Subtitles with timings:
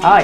[0.00, 0.22] Hi,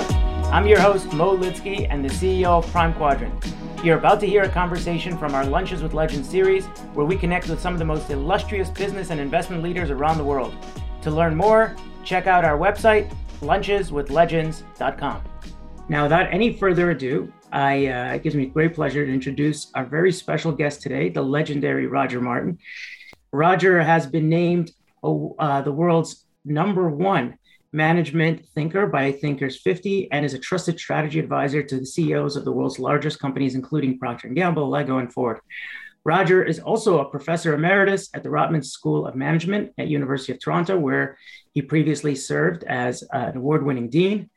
[0.52, 3.52] I'm your host, Mo Lidsky, and the CEO of Prime Quadrant.
[3.82, 7.48] You're about to hear a conversation from our Lunches with Legends series, where we connect
[7.48, 10.54] with some of the most illustrious business and investment leaders around the world.
[11.02, 11.74] To learn more,
[12.04, 15.24] check out our website, luncheswithlegends.com.
[15.88, 19.84] Now, without any further ado, I, uh, it gives me great pleasure to introduce our
[19.84, 22.58] very special guest today, the legendary Roger Martin.
[23.32, 24.70] Roger has been named
[25.02, 27.38] uh, the world's number one
[27.74, 32.44] management thinker by Thinkers 50 and is a trusted strategy advisor to the CEOs of
[32.44, 35.40] the world's largest companies, including Procter & Gamble, Lego, and Ford.
[36.04, 40.38] Roger is also a professor emeritus at the Rotman School of Management at University of
[40.38, 41.18] Toronto, where
[41.52, 44.30] he previously served as an award-winning dean,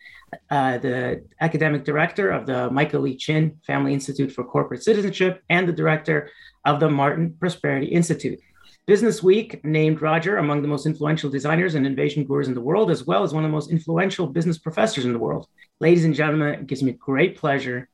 [0.50, 5.68] uh, the academic director of the Michael Lee Chin Family Institute for Corporate Citizenship, and
[5.68, 6.32] the director
[6.66, 8.40] of the Martin Prosperity Institute.
[8.88, 12.90] Business Week named Roger among the most influential designers and innovation gurus in the world,
[12.90, 15.50] as well as one of the most influential business professors in the world.
[15.82, 17.90] Ladies and gentlemen, it gives me great pleasure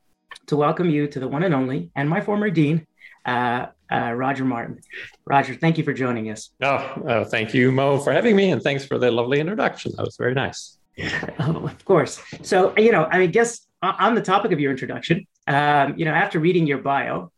[0.46, 2.86] to welcome you to the one and only, and my former dean,
[3.26, 4.78] uh, uh, Roger Martin.
[5.26, 6.50] Roger, thank you for joining us.
[6.62, 9.90] Oh, oh, thank you, Mo, for having me, and thanks for the lovely introduction.
[9.96, 10.78] That was very nice.
[11.40, 12.22] oh, of course.
[12.42, 16.38] So, you know, I guess on the topic of your introduction, um, you know, after
[16.38, 17.32] reading your bio,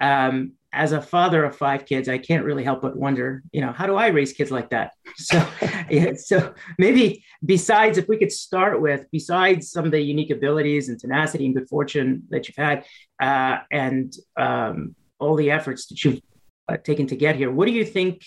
[0.00, 3.72] um, as a father of five kids, I can't really help but wonder, you know,
[3.72, 4.92] how do I raise kids like that?
[5.16, 5.46] So,
[5.90, 10.88] yeah, so maybe besides, if we could start with, besides some of the unique abilities
[10.88, 12.86] and tenacity and good fortune that you've had,
[13.20, 16.20] uh, and um, all the efforts that you've
[16.68, 18.22] uh, taken to get here, what do you think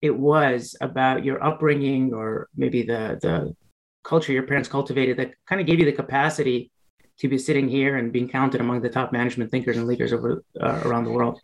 [0.00, 3.56] it was about your upbringing, or maybe the the
[4.04, 6.70] culture your parents cultivated that kind of gave you the capacity
[7.18, 10.44] to be sitting here and being counted among the top management thinkers and leaders over
[10.60, 11.40] uh, around the world?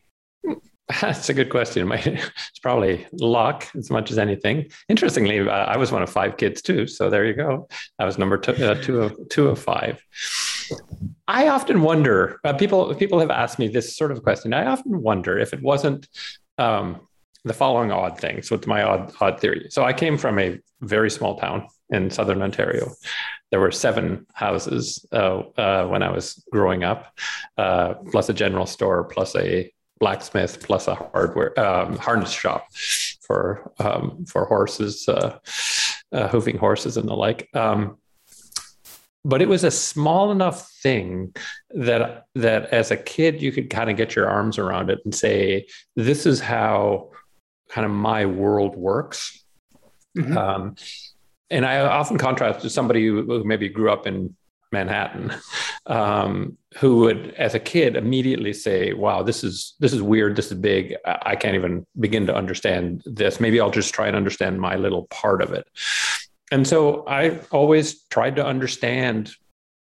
[1.00, 1.90] That's a good question.
[2.04, 4.70] It's probably luck as much as anything.
[4.88, 6.86] Interestingly, uh, I was one of five kids too.
[6.86, 7.68] So there you go.
[7.98, 10.02] I was number two, uh, two of two of five.
[11.28, 12.40] I often wonder.
[12.45, 14.52] Uh, people people have asked me this sort of question.
[14.52, 16.08] I often wonder if it wasn't
[16.58, 17.01] um,
[17.45, 18.51] the following odd things.
[18.51, 19.66] What's my odd odd theory?
[19.70, 22.92] So I came from a very small town in southern Ontario.
[23.51, 27.12] There were seven houses uh, uh, when I was growing up,
[27.56, 29.70] uh, plus a general store, plus a
[30.04, 32.68] blacksmith plus a hardware um, harness shop
[33.22, 35.38] for um, for horses, uh,
[36.12, 37.48] uh, hoofing horses and the like.
[37.54, 37.96] Um,
[39.24, 41.34] but it was a small enough thing
[41.70, 45.14] that that as a kid you could kind of get your arms around it and
[45.14, 45.66] say,
[45.96, 47.10] "This is how
[47.70, 49.42] kind of my world works."
[50.18, 50.36] Mm-hmm.
[50.36, 50.76] Um,
[51.48, 54.36] and I often contrast to somebody who maybe grew up in
[54.74, 55.33] Manhattan,
[55.86, 60.36] um, who would, as a kid, immediately say, "Wow, this is this is weird.
[60.36, 60.95] This is big.
[61.07, 63.40] I can't even begin to understand this.
[63.40, 65.67] Maybe I'll just try and understand my little part of it."
[66.52, 69.34] And so I always tried to understand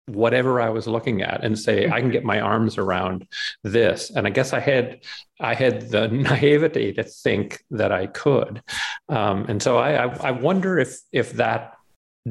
[0.06, 3.26] whatever I was looking at and say I can get my arms around
[3.62, 4.10] this.
[4.10, 5.00] And I guess I had
[5.38, 8.62] I had the naivety to think that I could.
[9.08, 11.74] Um, and so I, I I wonder if if that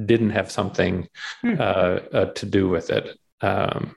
[0.05, 1.07] didn't have something
[1.41, 1.55] hmm.
[1.59, 3.17] uh, uh, to do with it.
[3.41, 3.95] Um,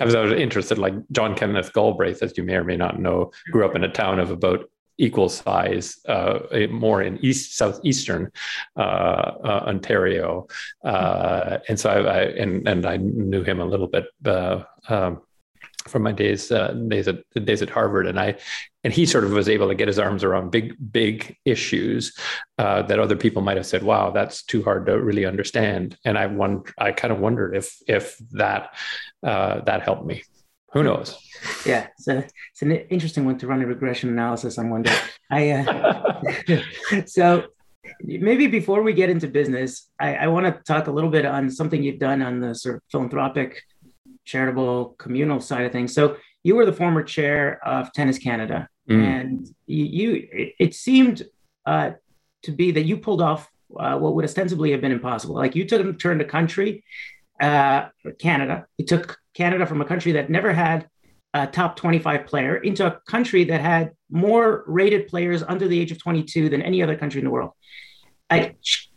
[0.00, 2.98] I was, I was interested, like John Kenneth Galbraith, as you may or may not
[2.98, 6.38] know, grew up in a town of about equal size, uh,
[6.70, 8.30] more in east southeastern
[8.76, 10.46] uh, uh, Ontario,
[10.84, 14.06] uh, and so I, I, and and I knew him a little bit
[14.88, 15.20] um,
[15.86, 18.36] from my days uh, days at days at Harvard, and I
[18.86, 22.16] and he sort of was able to get his arms around big big issues
[22.58, 26.16] uh, that other people might have said, "Wow, that's too hard to really understand." And
[26.16, 28.76] I wonder, I kind of wondered if if that
[29.24, 30.22] uh, that helped me.
[30.72, 31.18] Who knows?
[31.66, 34.96] Yeah, so it's an interesting one to run a regression analysis one day.
[35.32, 36.62] I uh,
[37.06, 37.46] so
[38.02, 41.50] maybe before we get into business, I, I want to talk a little bit on
[41.50, 43.62] something you've done on the sort of philanthropic
[44.24, 45.92] charitable communal side of things.
[45.92, 49.02] So you were the former chair of Tennis Canada, mm.
[49.02, 51.26] and you, you it, it, seemed
[51.66, 51.90] uh,
[52.44, 55.34] to be that you pulled off uh, what would ostensibly have been impossible.
[55.34, 56.84] Like you took turned a country,
[57.40, 57.86] uh,
[58.20, 58.66] Canada.
[58.78, 60.88] You took Canada from a country that never had
[61.34, 65.90] a top 25 player into a country that had more rated players under the age
[65.90, 67.50] of 22 than any other country in the world.
[68.30, 68.88] I, sh-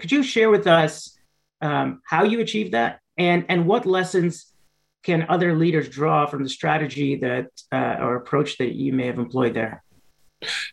[0.00, 1.18] could you share with us
[1.60, 4.53] um, how you achieved that and and what lessons
[5.04, 9.18] can other leaders draw from the strategy that uh, or approach that you may have
[9.18, 9.84] employed there?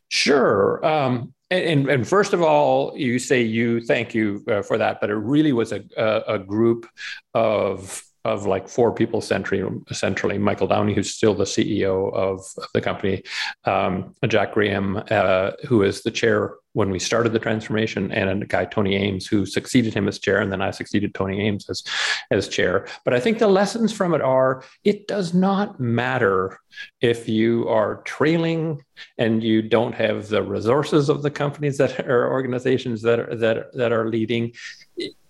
[0.10, 0.84] Sure.
[0.86, 5.10] Um, and, and, first of all, you say you thank you uh, for that, but
[5.10, 6.88] it really was a, a, a group
[7.34, 12.42] of of like four people centrally, centrally Michael Downey, who's still the CEO of,
[12.74, 13.24] the company,
[13.66, 18.46] um, Jack Graham, uh, who is the chair when we started the transformation, and a
[18.46, 21.84] guy Tony Ames, who succeeded him as chair, and then I succeeded Tony Ames as
[22.30, 22.88] as chair.
[23.04, 26.60] But I think the lessons from it are: it does not matter
[27.02, 28.82] if you are trailing
[29.18, 33.74] and you don't have the resources of the companies that are organizations that are, that
[33.74, 34.54] that are leading.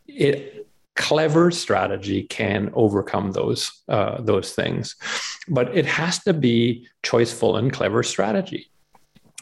[0.08, 4.96] It clever strategy can overcome those uh, those things.
[5.48, 8.71] But it has to be choiceful and clever strategy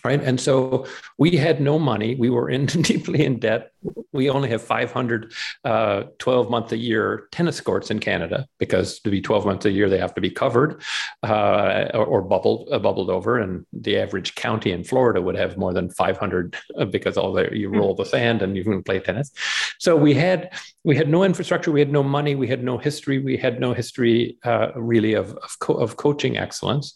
[0.04, 0.22] right?
[0.22, 0.86] And so
[1.18, 2.16] we had no money.
[2.16, 3.72] We were in deeply in debt.
[4.12, 9.10] We only have 500 uh, 12 month a year tennis courts in canada because to
[9.10, 10.82] be 12 months a year they have to be covered
[11.24, 13.38] uh, or, or, bubbled uh, bubbled over.
[13.38, 17.50] And the average county in florida would have more than 500 uh, because all the
[17.58, 19.32] you roll the sand and you can play tennis.
[19.80, 20.54] So we had
[20.84, 21.72] we had no infrastructure.
[21.72, 22.36] We had no money.
[22.36, 23.20] We had no history.
[23.20, 26.94] We had no history uh, really of of, co- of coaching excellence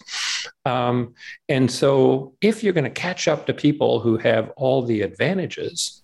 [0.66, 1.14] um,
[1.50, 6.04] and so if you're going to catch up to people who have all the advantages,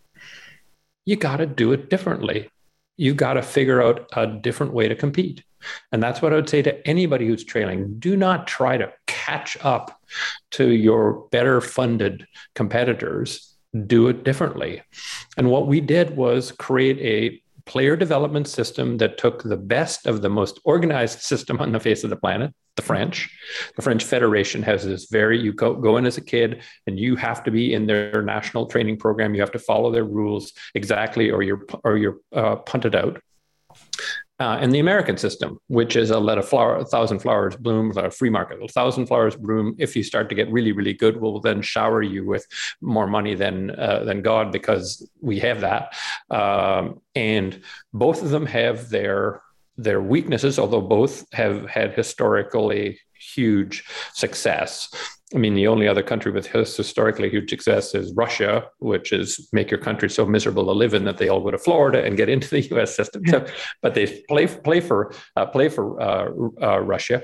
[1.06, 2.50] you got to do it differently.
[2.98, 5.44] You got to figure out a different way to compete.
[5.92, 8.00] And that's what I would say to anybody who's trailing.
[8.00, 10.00] Do not try to catch up
[10.52, 12.26] to your better funded
[12.56, 13.56] competitors.
[13.86, 14.82] Do it differently.
[15.38, 20.22] And what we did was create a player development system that took the best of
[20.22, 23.30] the most organized system on the face of the planet, the French.
[23.76, 27.16] The French Federation has this very, you go, go in as a kid and you
[27.16, 29.36] have to be in their national training program.
[29.36, 33.22] You have to follow their rules exactly or you're, or you're uh, punted out
[34.40, 37.92] uh, and the American system, which is a let a flower, a thousand flowers bloom,
[37.98, 39.76] a free market, a thousand flowers bloom.
[39.78, 42.48] If you start to get really, really good, we'll then shower you with
[42.80, 45.94] more money than uh, than God because we have that.
[46.30, 47.62] Um, and
[47.94, 49.42] both of them have their
[49.84, 53.00] their weaknesses, although both have had historically
[53.36, 53.84] huge
[54.14, 54.94] success.
[55.34, 59.70] I mean, the only other country with historically huge success is Russia, which is make
[59.70, 62.30] your country so miserable to live in that they all go to Florida and get
[62.36, 62.96] into the U.S.
[62.96, 63.22] system.
[63.28, 63.46] So,
[63.82, 66.30] but they play play for uh, play for uh,
[66.62, 67.22] uh, Russia.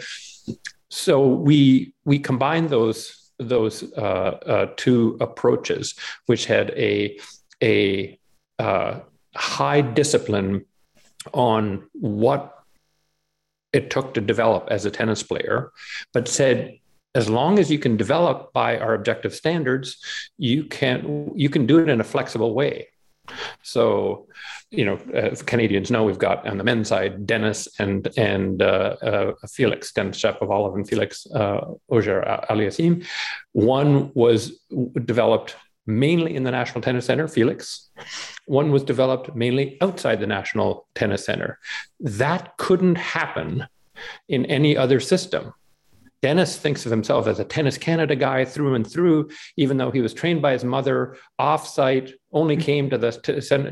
[0.90, 4.02] So we we combine those those uh,
[4.46, 5.96] uh, two approaches,
[6.28, 7.20] which had a
[7.62, 8.20] a
[8.60, 9.00] uh,
[9.36, 10.66] high discipline
[11.34, 12.54] on what
[13.74, 15.72] it took to develop as a tennis player,
[16.14, 16.80] but said
[17.14, 19.98] as long as you can develop by our objective standards,
[20.38, 22.88] you can you can do it in a flexible way.
[23.64, 24.28] So,
[24.70, 28.96] you know, uh, Canadians know we've got on the men's side Denis and and uh,
[29.02, 33.06] uh, Felix, Denis Shapovalov and Felix uh, Auger Aliassime.
[33.54, 34.60] One was
[35.06, 35.56] developed
[35.86, 37.90] mainly in the National Tennis Center, Felix.
[38.46, 41.60] One was developed mainly outside the National Tennis Center.
[42.00, 43.68] That couldn't happen
[44.28, 45.54] in any other system
[46.26, 50.02] Denis thinks of himself as a Tennis Canada guy through and through, even though he
[50.02, 53.12] was trained by his mother offsite, only came to the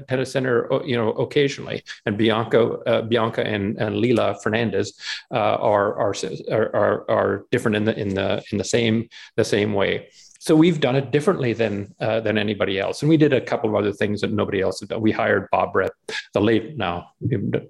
[0.07, 1.83] tennis center, you know, occasionally.
[2.05, 4.93] And Bianca, uh, Bianca and, and Leylah Fernandez
[5.31, 6.15] uh, are, are,
[6.51, 10.09] are, are different in the, in the, in the same, the same way.
[10.43, 13.69] So we've done it differently than uh, than anybody else, and we did a couple
[13.69, 14.99] of other things that nobody else had done.
[14.99, 15.91] We hired Bob Brett,
[16.33, 17.11] the late now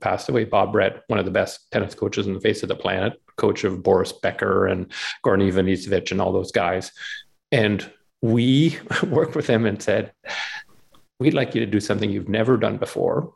[0.01, 2.75] passed away Bob Brett, one of the best tennis coaches on the face of the
[2.75, 4.91] planet, coach of Boris Becker and
[5.23, 6.91] Goran Ivanisevic and all those guys,
[7.51, 7.87] and
[8.23, 10.11] we worked with him and said,
[11.19, 13.35] "We'd like you to do something you've never done before.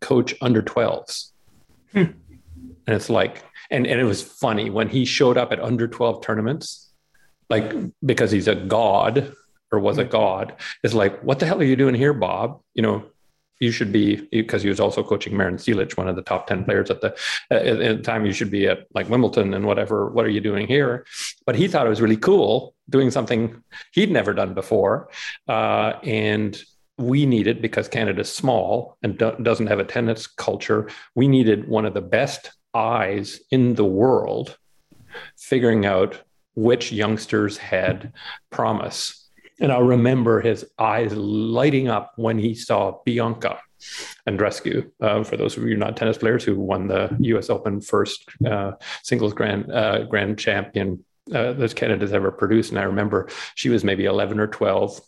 [0.00, 1.32] Coach under 12s."
[1.92, 1.98] Hmm.
[1.98, 6.22] And it's like, and, and it was funny when he showed up at under 12
[6.22, 6.83] tournaments
[7.54, 7.72] like
[8.04, 9.32] because he's a god
[9.70, 10.12] or was a mm-hmm.
[10.12, 12.60] god is like what the hell are you doing here bob?
[12.74, 13.04] You know
[13.60, 16.64] you should be because he was also coaching Marin Cilic, one of the top 10
[16.64, 17.16] players at the
[17.50, 18.26] at, the time.
[18.26, 20.10] You should be at like Wimbledon and whatever.
[20.10, 21.06] What are you doing here?
[21.46, 25.08] But he thought it was really cool doing something he'd never done before
[25.48, 26.62] uh, and
[26.98, 30.90] we needed because Canada's small and do- doesn't have a tennis culture.
[31.14, 34.58] We needed one of the best eyes in the world
[35.36, 36.20] figuring out
[36.54, 38.12] which youngsters had
[38.50, 39.28] promise.
[39.60, 43.60] And I remember his eyes lighting up when he saw Bianca
[44.28, 44.90] Andreescu.
[45.00, 47.50] Uh, for those of you not tennis players who won the U.S.
[47.50, 52.84] Open first uh, singles grand uh, grand champion uh, that Canada's ever produced, and I
[52.84, 55.00] remember she was maybe 11 or 12.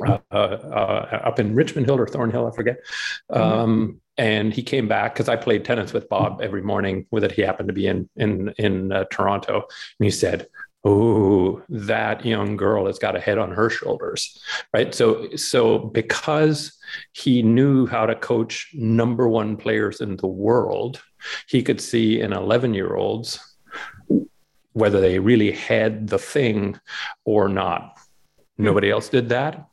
[0.00, 2.76] Uh, uh, up in Richmond Hill or Thornhill, I forget.
[3.32, 3.42] Mm-hmm.
[3.42, 7.32] Um, and he came back because I played tennis with Bob every morning with it.
[7.32, 9.66] He happened to be in in in Toronto,
[9.98, 10.46] and he said,
[10.88, 14.40] oh, that young girl has got a head on her shoulders,
[14.72, 14.94] right?
[14.94, 16.78] So, so because
[17.12, 21.02] he knew how to coach number one players in the world,
[21.46, 23.38] he could see in 11 year olds
[24.72, 26.78] whether they really had the thing
[27.24, 27.98] or not.
[28.56, 29.68] Nobody else did that.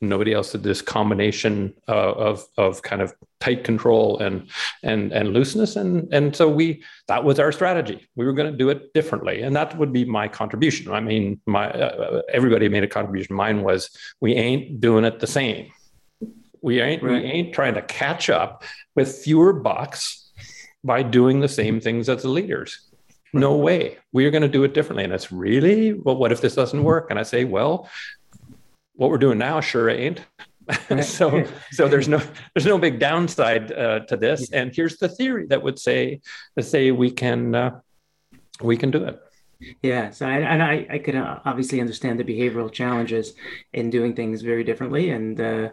[0.00, 4.48] Nobody else did this combination uh, of of kind of tight control and
[4.82, 8.08] and and looseness, and and so we that was our strategy.
[8.16, 10.92] We were going to do it differently, and that would be my contribution.
[10.92, 13.36] I mean, my uh, everybody made a contribution.
[13.36, 13.90] Mine was
[14.20, 15.70] we ain't doing it the same.
[16.62, 17.22] We ain't right.
[17.22, 18.64] we ain't trying to catch up
[18.94, 20.30] with fewer bucks
[20.84, 22.84] by doing the same things as the leaders
[23.34, 26.54] no way we're going to do it differently and it's really well what if this
[26.54, 27.86] doesn't work and i say well
[28.98, 30.20] what we're doing now sure ain't.
[31.02, 32.20] so so there's no
[32.54, 34.50] there's no big downside uh, to this.
[34.52, 36.20] And here's the theory that would say
[36.60, 37.80] say we can uh,
[38.62, 39.20] we can do it.
[39.82, 43.34] Yeah, so I, and I, I could uh, obviously understand the behavioral challenges
[43.72, 45.70] in doing things very differently, and uh,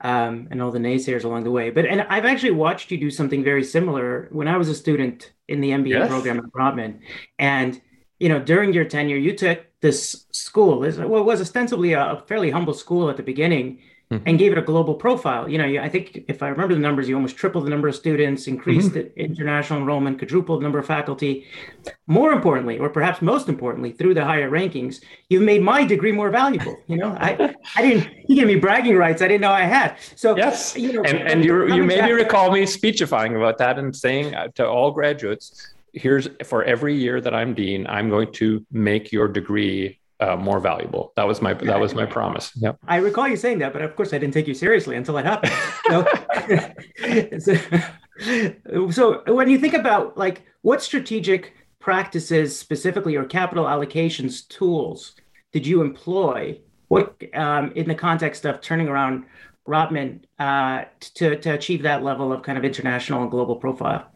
[0.00, 1.70] um, and all the naysayers along the way.
[1.70, 5.32] But and I've actually watched you do something very similar when I was a student
[5.46, 6.08] in the MBA yes.
[6.08, 6.98] program at Rotman,
[7.38, 7.80] and
[8.18, 12.50] you know during your tenure, you took this school is well, was ostensibly a, fairly
[12.50, 13.78] humble school at the beginning
[14.12, 14.28] mm-hmm.
[14.28, 15.48] and gave it a global profile.
[15.48, 17.96] You know, I think if I remember the numbers, you almost tripled the number of
[17.96, 19.14] students, increased mm-hmm.
[19.14, 21.46] the international enrollment, quadrupled the number of faculty.
[22.06, 26.30] More importantly, or perhaps most importantly, through the higher rankings, you've made my degree more
[26.30, 26.76] valuable.
[26.86, 29.96] You know, I, I didn't, you gave me bragging rights I didn't know I had.
[30.16, 30.76] So, yes.
[30.76, 34.34] You know, and, and you, you maybe back, recall me speechifying about that and saying
[34.34, 39.12] uh, to all graduates, here's for every year that I'm dean, I'm going to make
[39.12, 41.12] your degree uh, more valuable.
[41.16, 42.52] That was my that was my promise.
[42.86, 45.24] I recall you saying that, but of course I didn't take you seriously until it
[45.24, 45.52] happened.
[47.42, 55.16] so, so when you think about like what strategic practices specifically or capital allocations tools
[55.52, 56.58] did you employ?
[56.88, 59.24] What um, in the context of turning around
[59.66, 64.06] Rotman uh, to to achieve that level of kind of international and global profile?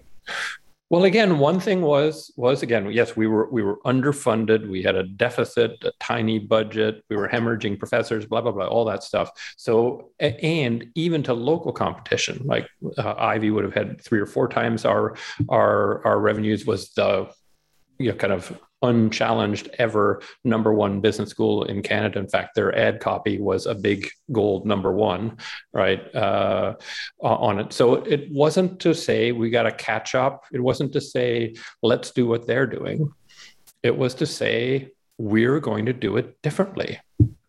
[0.88, 4.69] Well, again, one thing was was again, yes, we were we were underfunded.
[4.69, 7.02] We had a deficit, a tiny budget.
[7.11, 9.31] We were hemorrhaging professors, blah blah blah, all that stuff.
[9.57, 14.49] So, and even to local competition, like uh, Ivey would have had three or four
[14.49, 15.16] times our
[15.49, 16.66] our our revenues.
[16.66, 17.33] Was the
[17.99, 22.19] you know kind of unchallenged ever number one business school in Canada.
[22.19, 25.38] In fact, their ad copy was a big gold number one,
[25.73, 26.75] right, uh,
[27.21, 27.73] on it.
[27.73, 30.45] So it wasn't to say we got to catch up.
[30.52, 33.12] It wasn't to say let's do what they're doing.
[33.83, 37.00] It was to say we're going to do it differently.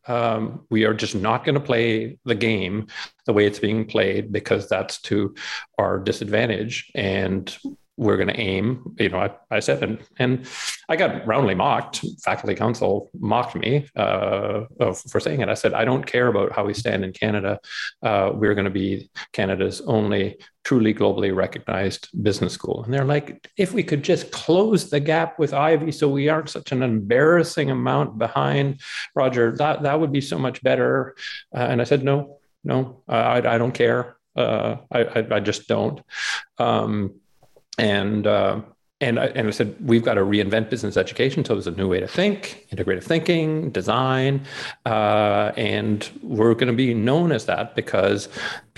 [0.07, 2.87] Um, we are just not going to play the game
[3.25, 5.35] the way it's being played because that's to
[5.77, 6.89] our disadvantage.
[6.95, 7.55] And
[7.97, 8.95] we're going to aim.
[8.99, 10.47] You know, I, I said, and, and
[10.87, 12.05] I got roundly mocked.
[12.23, 14.65] Faculty council mocked me uh,
[15.09, 15.49] for saying it.
[15.49, 17.59] I said, I don't care about how we stand in Canada.
[18.03, 22.83] Uh, we're going to be Canada's only truly globally recognized business school.
[22.83, 26.49] And they're like, if we could just close the gap with Ivey so we aren't
[26.49, 28.81] such an embarrassing amount behind,
[29.15, 31.15] Roger, that, that would be so much better.
[31.55, 34.17] Uh, and I said, no, no, I, I don't care.
[34.35, 36.01] Uh, I, I, I, just don't.
[36.59, 37.15] Um,
[37.77, 38.61] and uh,
[38.99, 41.45] and I, and I said we've got to reinvent business education.
[41.45, 44.45] So there's a new way to think, integrative thinking, design,
[44.85, 48.27] uh, and we're going to be known as that because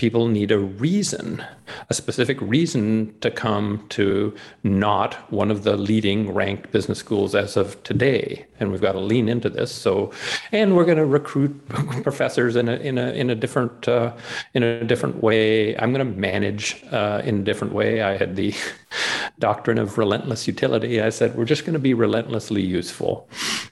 [0.00, 1.44] people need a reason,
[1.90, 7.54] a specific reason to come to not one of the leading ranked business schools as
[7.54, 8.46] of today.
[8.58, 9.70] And we've got to lean into this.
[9.70, 10.10] So,
[10.52, 11.52] and we're going to recruit
[12.02, 14.16] professors in a in a in a different uh,
[14.54, 15.76] in a different way.
[15.76, 18.00] I'm going to manage uh, in a different way.
[18.00, 18.54] I had the
[19.38, 21.00] doctrine of relentless utility.
[21.00, 23.28] I said, we're just going to be relentlessly useful.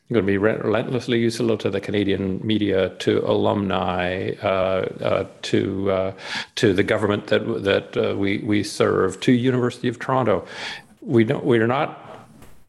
[0.09, 5.27] We're going to be re- relentlessly useful to the Canadian media, to alumni, uh, uh,
[5.43, 6.13] to uh,
[6.57, 10.47] to the government that that uh, we we serve, to University of Toronto.
[11.01, 11.45] We don't.
[11.45, 12.05] We are not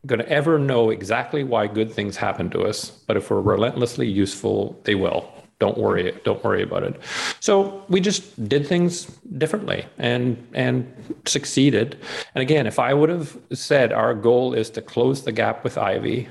[0.05, 4.07] going to ever know exactly why good things happen to us, but if we're relentlessly
[4.07, 5.29] useful, they will
[5.59, 6.99] don't worry don't worry about it
[7.39, 9.05] so we just did things
[9.37, 10.91] differently and and
[11.25, 11.97] succeeded
[12.33, 15.77] and again if i would have said our goal is to close the gap with
[15.77, 16.29] Ivey,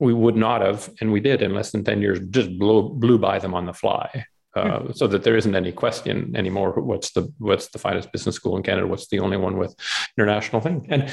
[0.00, 3.18] we would not have and we did in less than 10 years just blew blew
[3.18, 7.32] by them on the fly uh, so that there isn't any question anymore what's the
[7.38, 9.74] what's the finest business school in canada what's the only one with
[10.18, 11.10] international thing and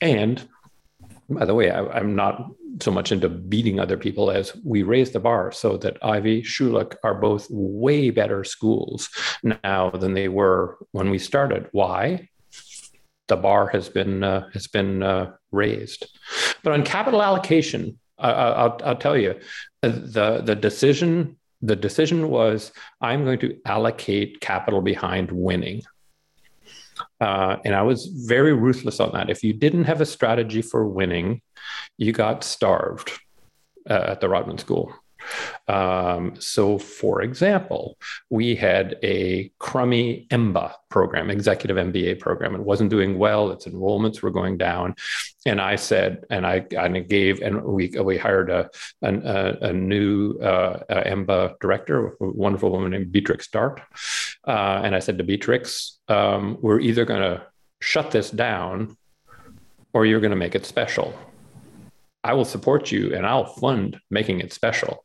[0.00, 0.48] and
[1.28, 2.50] by the way I, i'm not
[2.82, 6.96] so much into beating other people as we raise the bar so that Ivey Schulich
[7.04, 9.08] are both way better schools
[9.64, 11.68] now than they were when we started.
[11.72, 12.28] Why?
[13.28, 16.06] The bar has been uh, has been uh, raised.
[16.62, 19.40] But on capital allocation, I, will I'll tell you,
[19.82, 25.82] the the decision the decision was I'm going to allocate capital behind winning.
[27.20, 29.30] Uh, and I was very ruthless on that.
[29.30, 31.40] If you didn't have a strategy for winning,
[31.96, 33.10] you got starved
[33.88, 34.94] uh, at the Rotman School.
[35.68, 37.96] Um, so, for example,
[38.30, 42.54] we had a crummy EMBA program, executive MBA program.
[42.54, 43.50] It wasn't doing well.
[43.50, 44.94] Its enrollments were going down,
[45.46, 46.66] and I said, and I
[46.96, 48.70] of gave, and we we hired a
[49.02, 53.80] a, a new uh, EMBA director, a wonderful woman named Beatrix Dart,
[54.46, 57.42] uh, and I said to Beatrix, um, "We're either going to
[57.80, 58.96] shut this down,
[59.92, 61.14] or you're going to make it special."
[62.24, 65.04] I will support you and I'll fund making it special.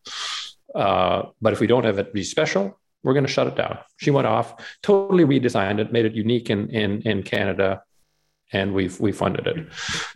[0.73, 3.79] Uh, but if we don't have it be special, we're going to shut it down.
[3.97, 7.81] She went off, totally redesigned it, made it unique in in in Canada,
[8.51, 9.67] and we've we funded it.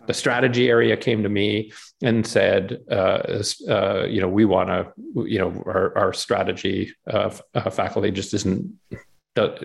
[0.05, 4.91] The strategy area came to me and said, uh, uh, you know, we want to,
[5.25, 7.29] you know, our, our strategy uh,
[7.71, 8.77] faculty just isn't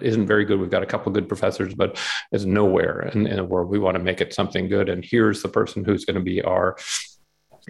[0.00, 0.60] isn't very good.
[0.60, 1.98] We've got a couple good professors, but
[2.32, 3.68] it's nowhere in, in the world.
[3.68, 6.40] We want to make it something good, and here's the person who's going to be
[6.42, 6.76] our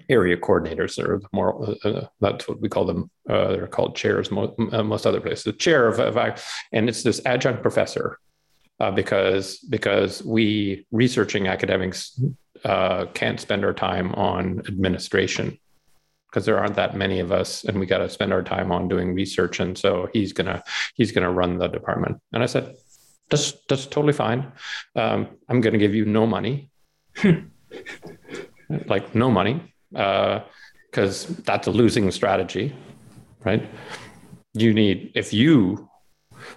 [0.09, 4.31] area coordinators or more uh, uh, that's what we call them uh, they're called chairs
[4.31, 5.45] most, uh, most other places.
[5.45, 6.17] The chair of, of,
[6.73, 8.19] and it's this adjunct professor
[8.81, 12.21] uh, because because we researching academics
[12.64, 15.59] uh, can't spend our time on administration
[16.28, 18.88] because there aren't that many of us and we got to spend our time on
[18.88, 20.62] doing research and so he's gonna
[20.95, 22.21] he's gonna run the department.
[22.33, 22.75] And i said
[23.31, 24.52] that's that's totally fine.
[24.97, 26.71] Um, i'm gonna give you no money.
[28.87, 32.75] Like no money because uh, that's a losing strategy,
[33.45, 33.68] right?
[34.54, 35.88] You need, if you,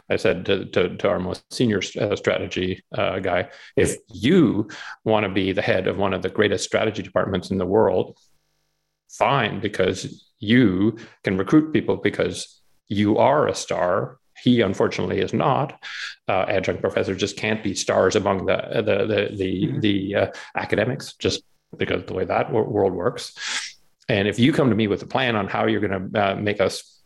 [0.09, 4.69] I said to, to, to our most senior uh, strategy uh, guy, if you
[5.03, 8.17] want to be the head of one of the greatest strategy departments in the world,
[9.09, 15.83] fine, because you can recruit people because you are a star he unfortunately is not.
[16.27, 19.79] Uh, adjunct professors just can't be stars among the the the the, mm-hmm.
[19.79, 21.43] the uh, academics just
[21.77, 23.35] because the way that world works.
[24.09, 26.35] And if you come to me with a plan on how you're going to uh,
[26.35, 27.01] make us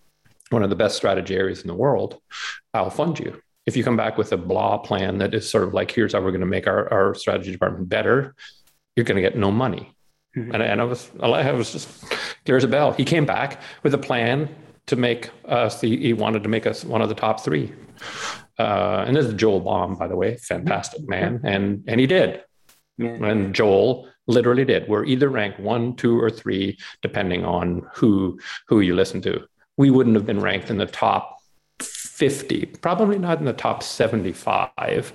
[0.49, 2.19] one of the best strategy areas in the world,
[2.73, 3.41] I'll fund you.
[3.65, 6.21] If you come back with a blah plan that is sort of like, here's how
[6.21, 8.35] we're going to make our, our strategy department better,
[8.95, 9.95] you're going to get no money.
[10.37, 10.53] Mm-hmm.
[10.53, 11.89] And, and I was, I was just
[12.45, 12.91] clear as a bell.
[12.91, 14.53] He came back with a plan
[14.87, 17.73] to make us, he, he wanted to make us one of the top three.
[18.59, 21.41] Uh, and this is Joel Baum, by the way, fantastic man.
[21.43, 22.43] And, and he did.
[22.97, 23.09] Yeah.
[23.09, 24.87] And Joel literally did.
[24.87, 29.47] We're either ranked one, two, or three, depending on who who you listen to.
[29.77, 31.39] We wouldn't have been ranked in the top
[31.79, 35.11] 50, probably not in the top 75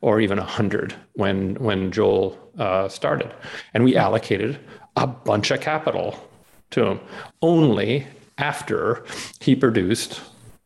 [0.00, 3.34] or even 100 when when Joel uh, started.
[3.74, 4.58] And we allocated
[4.96, 6.28] a bunch of capital
[6.70, 7.00] to him
[7.42, 8.06] only
[8.36, 9.04] after
[9.40, 10.20] he produced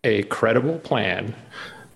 [0.04, 1.34] a credible plan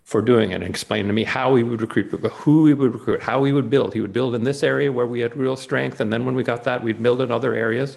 [0.06, 2.94] for doing it and explain to me how we would recruit people, who we would
[2.94, 3.92] recruit, how we would build.
[3.92, 6.44] He would build in this area where we had real strength, and then when we
[6.44, 7.96] got that, we'd build in other areas.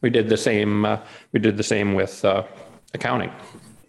[0.00, 0.86] We did the same.
[0.86, 0.98] Uh,
[1.32, 2.44] we did the same with uh,
[2.94, 3.30] accounting.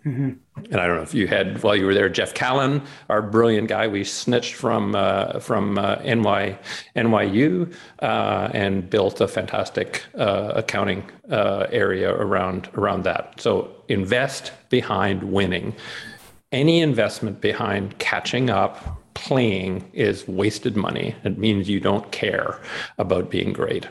[0.05, 0.31] Mm-hmm.
[0.71, 3.69] And I don't know if you had while you were there, Jeff Callen, our brilliant
[3.69, 6.59] guy, we snitched from uh, from uh, NY,
[6.97, 13.39] NYU uh, and built a fantastic uh, accounting uh, area around around that.
[13.39, 15.73] So invest behind winning
[16.53, 21.15] any investment behind catching up, playing is wasted money.
[21.23, 22.59] It means you don't care
[22.97, 23.87] about being great.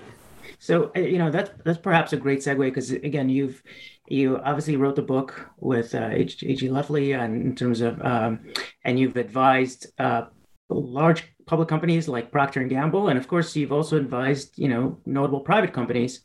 [0.58, 3.62] So uh, you know that's that's perhaps a great segue because again you've
[4.06, 6.68] you obviously wrote the book with uh, A.G.
[6.68, 8.40] Lafley and in terms of um,
[8.84, 10.26] and you've advised uh,
[10.68, 14.98] large public companies like Procter and Gamble, and of course you've also advised you know
[15.04, 16.20] notable private companies.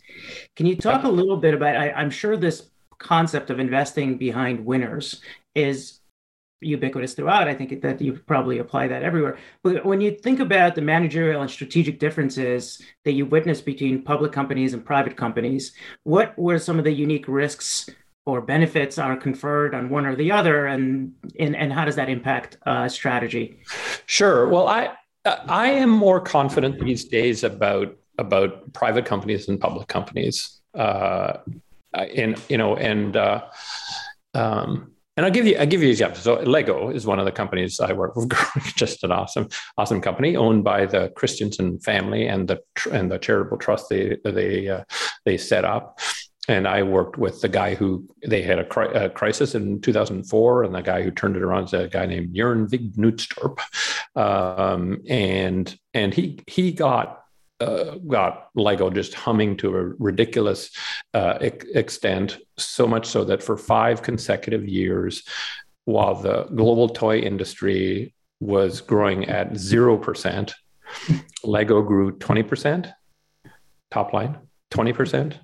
[0.56, 1.76] Can you talk a little bit about?
[1.76, 2.70] I, I'm sure this
[3.00, 5.22] concept of investing behind winners
[5.56, 5.97] is
[6.62, 7.48] ubiquitous throughout.
[7.48, 9.38] I think that you probably apply that everywhere.
[9.64, 14.32] But when you think about the managerial and strategic differences that you witnessed between public
[14.32, 17.90] companies and private companies, what were some of the unique risks
[18.26, 22.10] or benefits are conferred on one or the other, and and, and how does that
[22.10, 23.60] impact uh, strategy?
[24.06, 24.50] Sure.
[24.50, 24.92] Well, I
[25.26, 30.60] I am more confident these days about about private companies and public companies.
[30.74, 31.38] Uh,
[31.94, 33.46] and you know, and uh,
[34.34, 36.24] um, and I'll give you I'll give you examples.
[36.24, 38.32] So Lego is one of the companies I work with.
[38.76, 43.58] Just an awesome awesome company owned by the Kristiansen family and the and the charitable
[43.58, 44.84] trust they they uh,
[45.26, 46.00] they set up.
[46.50, 50.64] And I worked with the guy who they had a, cri- a, crisis in 2004,
[50.64, 52.94] and the guy who turned it around is a guy named Jörn Vig
[54.16, 57.22] um, and and he he got
[57.60, 60.70] uh, got Lego just humming to a ridiculous
[61.14, 65.24] uh, extent, so much so that for five consecutive years,
[65.86, 70.54] while the global toy industry was growing at 0%,
[71.44, 72.94] Lego grew 20%,
[73.92, 74.38] top line,
[74.72, 75.40] 20%,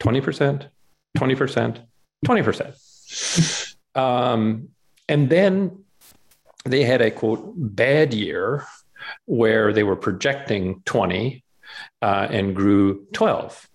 [0.00, 0.68] 20%,
[1.16, 1.86] 20%,
[2.26, 3.74] 20%.
[3.94, 4.68] Um,
[5.08, 5.84] and then
[6.64, 8.66] they had a quote bad year
[9.26, 11.43] where they were projecting 20
[12.02, 13.68] uh, and grew 12.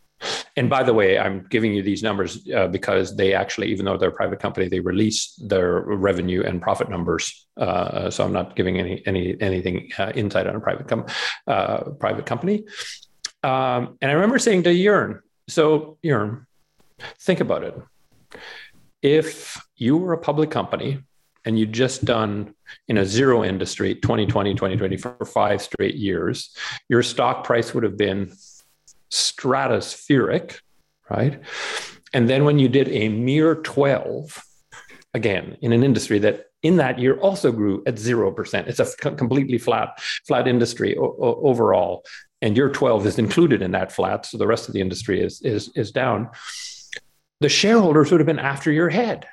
[0.56, 3.98] And by the way, I'm giving you these numbers uh, because they actually, even though
[3.98, 7.48] they're a private company, they release their revenue and profit numbers.
[7.56, 11.06] Uh, so I'm not giving any any anything uh, insight on a private com-
[11.48, 12.66] uh, private company.
[13.44, 16.46] Um, and I remember saying to Jörn, so Jörn,
[17.20, 17.76] think about it.
[19.02, 21.00] If you were a public company
[21.46, 22.54] and you'd just done
[22.88, 26.56] in a zero industry 2020 2020 for five straight years
[26.90, 28.32] your stock price would have been
[29.12, 30.60] stratospheric
[31.10, 31.42] right?
[32.14, 34.44] And then when you did a mere 12
[35.16, 39.58] again in an industry that in that year also grew at 0% it's a completely
[39.58, 42.06] flat flat industry o- overall
[42.42, 45.42] and your 12 is included in that flat so the rest of the industry is
[45.42, 46.30] is is down
[47.40, 49.28] the shareholders would have been after your head.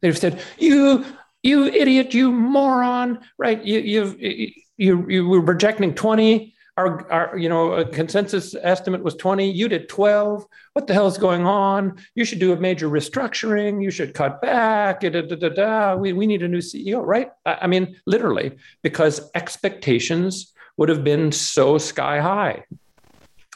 [0.00, 1.04] They'd have said, "You,
[1.46, 3.20] you idiot, you moron!
[3.38, 3.62] Right?
[3.64, 6.54] You, you, you, you were projecting twenty.
[6.76, 9.50] Our, our, you know, a consensus estimate was twenty.
[9.50, 10.44] You did twelve.
[10.74, 11.96] What the hell is going on?
[12.14, 13.82] You should do a major restructuring.
[13.82, 15.00] You should cut back.
[15.00, 15.94] Da, da, da, da.
[15.96, 17.30] We, we need a new CEO, right?
[17.46, 22.64] I mean, literally, because expectations would have been so sky high.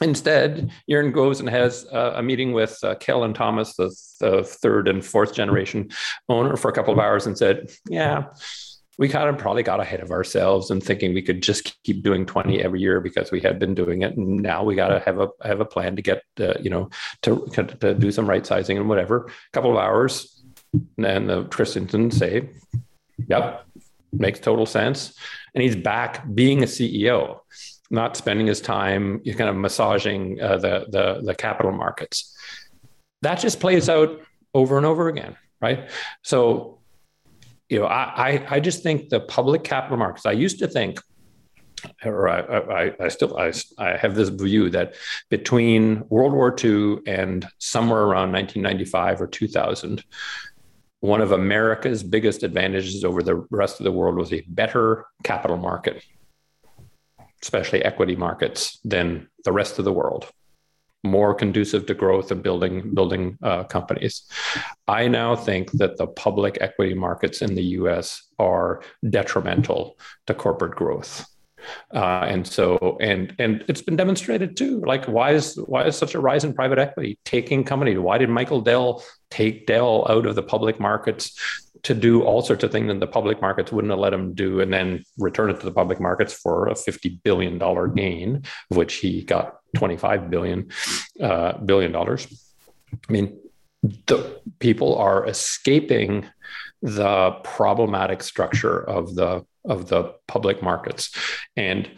[0.01, 4.87] Instead, Jörn goes and has uh, a meeting with uh, Kellen Thomas, the, the, third
[4.87, 5.89] and fourth generation
[6.27, 8.25] owner, for a couple of hours and said, Yeah,
[8.97, 12.25] we kind of probably got ahead of ourselves and thinking we could just keep doing
[12.25, 14.17] 20 every year because we had been doing it.
[14.17, 16.89] And now we got to have a have a plan to get, uh, you know,
[17.21, 19.27] to, to do some right sizing and whatever.
[19.27, 20.43] A couple of hours.
[20.73, 22.49] And then the Kristiansen say,
[23.27, 23.65] Yep,
[24.13, 25.13] makes total sense.
[25.53, 27.39] And he's back being a CEO
[27.91, 32.35] not spending his time kind of massaging uh, the, the, the capital markets.
[33.21, 34.21] That just plays out
[34.53, 35.89] over and over again, right?
[36.23, 36.79] So,
[37.69, 40.25] you know, I, I, I just think the public capital markets.
[40.25, 40.99] I used to think,
[42.03, 44.95] or I, I, I still I, I have this view that
[45.29, 50.03] between World War II and somewhere around 1995 or 2000,
[51.01, 55.57] one of America's biggest advantages over the rest of the world was a better capital
[55.57, 56.03] market
[57.41, 60.27] especially equity markets, than the rest of the world.
[61.03, 64.23] More conducive to growth and building building uh, companies.
[64.87, 68.21] I now think that the public equity markets in the U.S.
[68.37, 71.25] are detrimental to corporate growth.
[71.93, 76.15] Uh, and so and and it's been demonstrated too like why is why is such
[76.15, 80.35] a rise in private equity taking company why did michael dell take dell out of
[80.35, 83.99] the public markets to do all sorts of things that the public markets wouldn't have
[83.99, 87.57] let him do and then return it to the public markets for a 50 billion
[87.57, 90.69] dollar gain of which he got 25 billion
[91.21, 92.27] uh, billion dollars.
[92.93, 93.39] I mean
[94.05, 96.27] the people are escaping
[96.81, 101.15] the problematic structure of the of the public markets.
[101.55, 101.89] And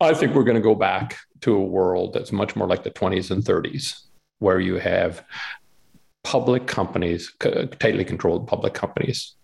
[0.00, 2.90] i think we're going to go back to a world that's much more like the
[2.90, 4.00] 20s and 30s
[4.38, 5.24] where you have
[6.22, 7.32] public companies,
[7.78, 9.34] tightly controlled public companies,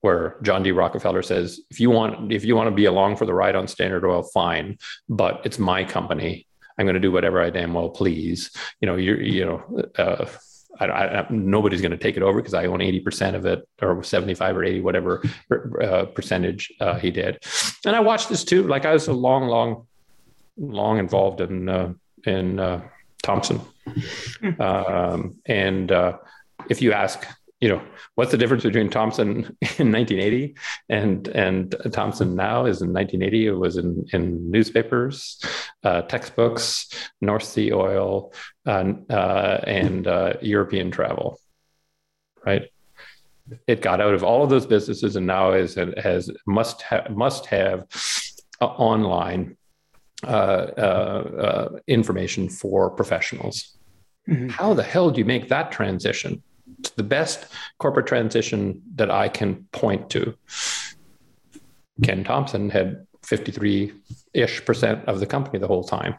[0.00, 0.70] where John D.
[0.70, 3.66] Rockefeller says, if you want, if you want to be along for the ride on
[3.66, 6.46] Standard Oil, fine, but it's my company.
[6.78, 8.50] I'm going to do whatever I damn well please.
[8.80, 10.26] You know, you're, you know, uh,
[10.80, 14.02] I, I, nobody's going to take it over because I own 80% of it or
[14.04, 15.22] 75 or 80, whatever
[15.82, 17.42] uh, percentage uh, he did.
[17.84, 18.62] And I watched this too.
[18.62, 19.88] Like I was a long, long,
[20.56, 22.60] long involved in, uh, in
[23.22, 23.60] Thomson.
[24.40, 24.62] Hmm.
[24.62, 26.18] Um, and uh,
[26.68, 27.26] if you ask,
[27.60, 27.82] you know,
[28.14, 29.28] what's the difference between Thomson
[29.78, 30.54] in 1980
[30.88, 32.66] and and Thomson now?
[32.66, 35.42] Is in 1980 it was in in newspapers,
[35.82, 36.88] uh, textbooks,
[37.20, 38.32] North Sea oil,
[38.66, 41.40] uh, uh and uh, European travel,
[42.46, 42.70] right?
[43.66, 47.46] It got out of all of those businesses and now is has must have must
[47.46, 47.86] have
[48.60, 49.57] uh, online
[51.86, 53.76] information for professionals.
[54.28, 54.48] Mm-hmm.
[54.48, 56.42] How the hell do you make that transition?
[56.80, 57.46] It's the best
[57.78, 60.34] corporate transition that I can point to.
[62.02, 63.92] Ken Thomson had 53
[64.34, 66.16] ish percent of the company the whole time.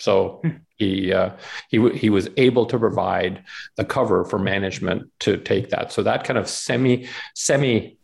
[0.00, 0.50] So hmm.
[0.76, 1.30] he uh,
[1.68, 3.44] he he was able to provide
[3.76, 5.92] the cover for management to take that.
[5.92, 7.97] So that kind of semi semi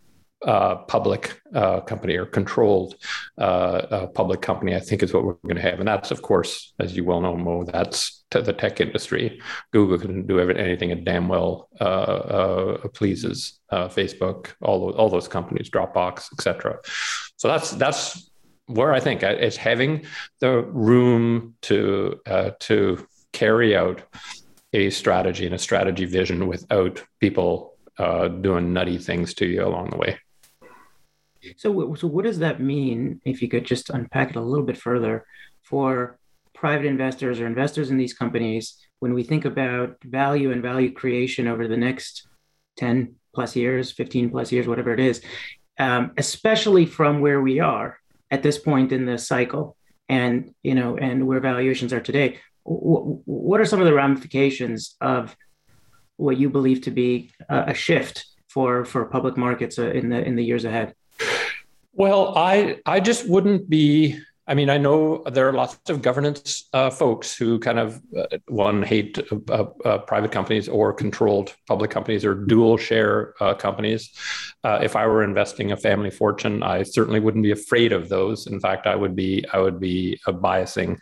[0.45, 2.97] uh, public uh, company or controlled
[3.39, 5.79] uh, public company, I think is what we're going to have.
[5.79, 9.41] And that's, of course, as you well know, Mo, that's the tech industry.
[9.73, 13.61] Google can do anything it damn well uh, uh, pleases.
[13.71, 16.79] Uh, Facebook, all those, all those companies, Dropbox, etc.
[17.37, 18.31] So that's that's
[18.67, 20.07] where I think it's having
[20.41, 22.21] the room to
[22.61, 24.03] to carry out
[24.75, 29.91] a strategy and a strategy vision without people uh, doing nutty things to you along
[29.91, 30.19] the way.
[31.57, 33.21] So, so what does that mean?
[33.25, 35.27] If you could just unpack it a little bit further
[35.63, 36.19] for
[36.55, 41.47] private investors or investors in these companies, when we think about value and value creation
[41.47, 42.27] over the next
[42.77, 45.23] 10 plus years, 15 plus years, whatever it is,
[45.79, 47.99] um, especially from where we are
[48.31, 49.77] at this point in the cycle
[50.09, 55.37] and, you know, and where valuations are today, what are some of the ramifications of
[56.17, 60.37] what you believe to be a shift for for public markets uh, in the in
[60.37, 60.95] the years ahead?
[61.95, 64.19] Well, I I just wouldn't be.
[64.47, 68.27] I mean, I know there are lots of governance uh, folks who kind of uh,
[68.47, 74.11] one hate uh, uh private companies or controlled public companies or dual share uh, companies.
[74.65, 78.47] if I were investing a family fortune, I certainly wouldn't be afraid of those.
[78.47, 80.99] In fact, I would be I would be biasing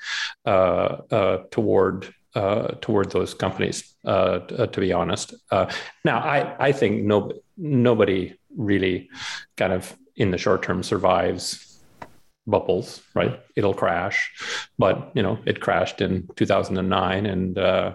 [1.51, 5.35] toward uh, toward those companies, uh, uh, to be honest.
[5.51, 5.71] Uh,
[6.05, 9.11] now, I, I think no, nobody really
[9.57, 11.73] kind of in the short term survives
[12.47, 13.41] bubbles, right?
[13.57, 14.33] It'll crash,
[14.79, 17.95] but you know, it crashed in 2009, and uh,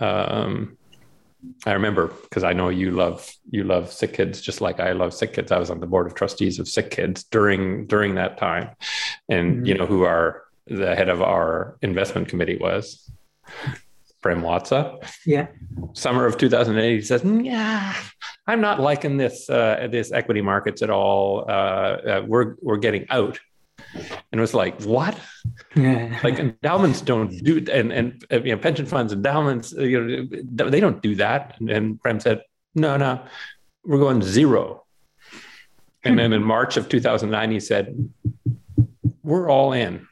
[0.00, 0.78] um,
[1.66, 5.12] I remember because I know you love you love sick kids just like I love
[5.14, 5.50] sick kids.
[5.52, 8.70] I was on the board of trustees of sick kids during during that time,
[9.28, 9.66] and mm-hmm.
[9.66, 13.10] you know who our the head of our investment committee was
[14.22, 14.98] Prem Watsa.
[15.26, 15.48] Yeah.
[15.92, 17.94] Summer of 2008, he says, "Yeah,
[18.46, 21.44] I'm not liking this uh, this equity markets at all.
[21.48, 23.38] Uh, uh, we're we're getting out."
[23.94, 25.18] And it was like, "What?
[25.74, 26.18] Yeah.
[26.22, 30.70] Like endowments don't do, and and uh, you know, pension funds, endowments, uh, you know,
[30.70, 32.42] they don't do that." And, and Prem said,
[32.74, 33.20] "No, no,
[33.84, 34.84] we're going zero.
[36.04, 38.10] And then in March of 2009, he said,
[39.22, 40.06] "We're all in."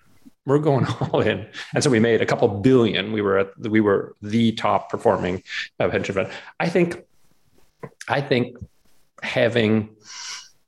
[0.51, 1.47] We're going all in.
[1.75, 3.13] And so we made a couple billion.
[3.13, 5.43] We were at we were the top performing
[5.79, 6.29] pension fund.
[6.59, 7.03] I think,
[8.09, 8.59] I think
[9.23, 9.97] having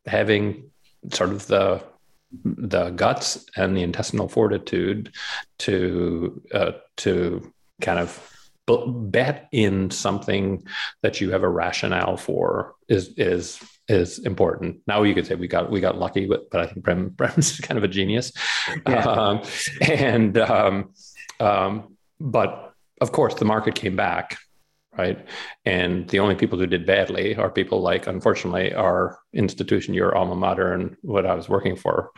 [0.07, 0.71] having
[1.12, 1.83] sort of the
[2.45, 5.12] the guts and the intestinal fortitude
[5.59, 8.29] to uh, to kind of
[8.66, 10.64] bet in something
[11.03, 14.79] that you have a rationale for is is is important.
[14.87, 17.59] Now you could say we got we got lucky, but but I think Prem Prem's
[17.61, 18.33] kind of a genius,
[18.87, 19.05] yeah.
[19.05, 19.42] um,
[19.81, 20.92] and um,
[21.40, 24.38] um, but of course the market came back,
[24.97, 25.27] right?
[25.64, 30.37] And the only people who did badly are people like, unfortunately, our institution, your alma
[30.37, 32.11] mater, and what I was working for,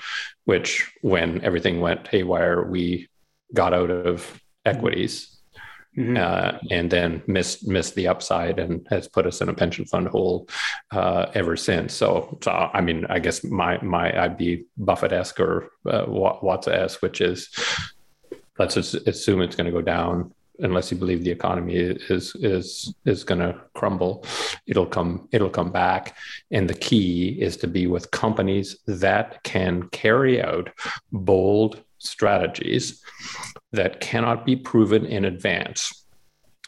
[0.44, 3.08] which when everything went haywire, we
[3.52, 5.33] got out of equities
[5.96, 6.16] Mm-hmm.
[6.16, 10.08] Uh, and then missed missed the upside and has put us in a pension fund
[10.08, 10.48] hole
[10.90, 11.94] uh, ever since.
[11.94, 16.66] So, so I mean, I guess my my I'd be Buffett esque or uh, Watts
[16.66, 17.48] esque, which is
[18.58, 23.24] let's assume it's going to go down unless you believe the economy is is is
[23.24, 24.24] going to crumble
[24.66, 26.16] it'll come it'll come back
[26.52, 30.70] and the key is to be with companies that can carry out
[31.10, 33.02] bold strategies
[33.74, 36.04] that cannot be proven in advance.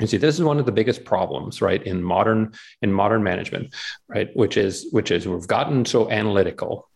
[0.00, 3.74] You see, this is one of the biggest problems, right, in modern in modern management,
[4.08, 6.88] right, which is which is we've gotten so analytical,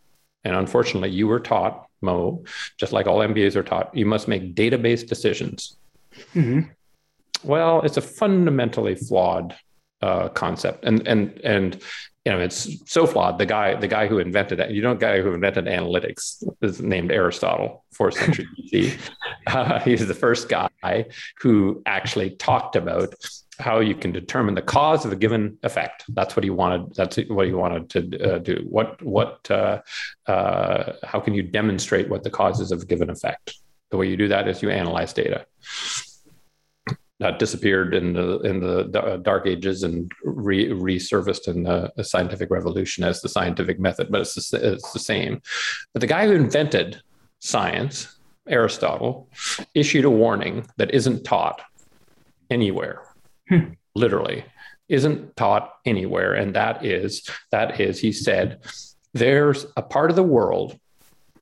[0.44, 2.44] and unfortunately, you were taught, Mo,
[2.76, 5.78] just like all MBAs are taught, you must make database decisions.
[6.34, 6.60] Mm-hmm.
[7.42, 9.56] Well, it's a fundamentally flawed
[10.02, 11.82] uh, concept, and and and
[12.24, 13.38] you know it's so flawed.
[13.38, 16.80] The guy the guy who invented it, you know, the guy who invented analytics is
[16.80, 18.98] named Aristotle, fourth century BC.
[19.46, 21.06] Uh, he's the first guy
[21.38, 23.14] who actually talked about
[23.58, 26.04] how you can determine the cause of a given effect.
[26.08, 26.94] That's what he wanted.
[26.94, 28.66] That's what he wanted to uh, do.
[28.68, 29.80] What what uh,
[30.26, 33.54] uh, how can you demonstrate what the cause is of a given effect?
[33.90, 35.46] The way you do that is you analyze data
[37.20, 42.50] uh, disappeared in the in the dark ages and re- resurfaced in the, the, scientific
[42.50, 45.40] revolution as the scientific method, but it's the, it's the same.
[45.92, 47.02] But the guy who invented
[47.40, 49.28] science, Aristotle,
[49.74, 51.60] issued a warning that isn't taught
[52.50, 53.02] anywhere,
[53.48, 53.74] hmm.
[53.94, 54.44] literally
[54.88, 58.60] isn't taught anywhere, and that is that is he said
[59.12, 60.78] there's a part of the world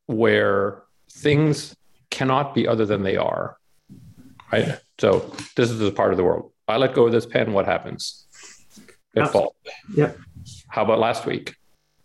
[0.06, 1.74] where things
[2.10, 3.58] cannot be other than they are
[4.52, 4.78] right?
[4.98, 6.52] So this is the part of the world.
[6.66, 7.52] I let go of this pen.
[7.52, 8.26] What happens?
[9.14, 9.54] It falls.
[9.94, 10.18] Yep.
[10.68, 11.56] How about last week?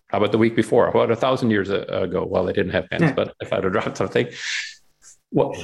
[0.07, 0.85] How about the week before?
[0.85, 2.25] How about a thousand years ago?
[2.25, 3.13] Well, they didn't have pens, yeah.
[3.13, 4.27] but if I'd have dropped something,
[5.31, 5.55] well,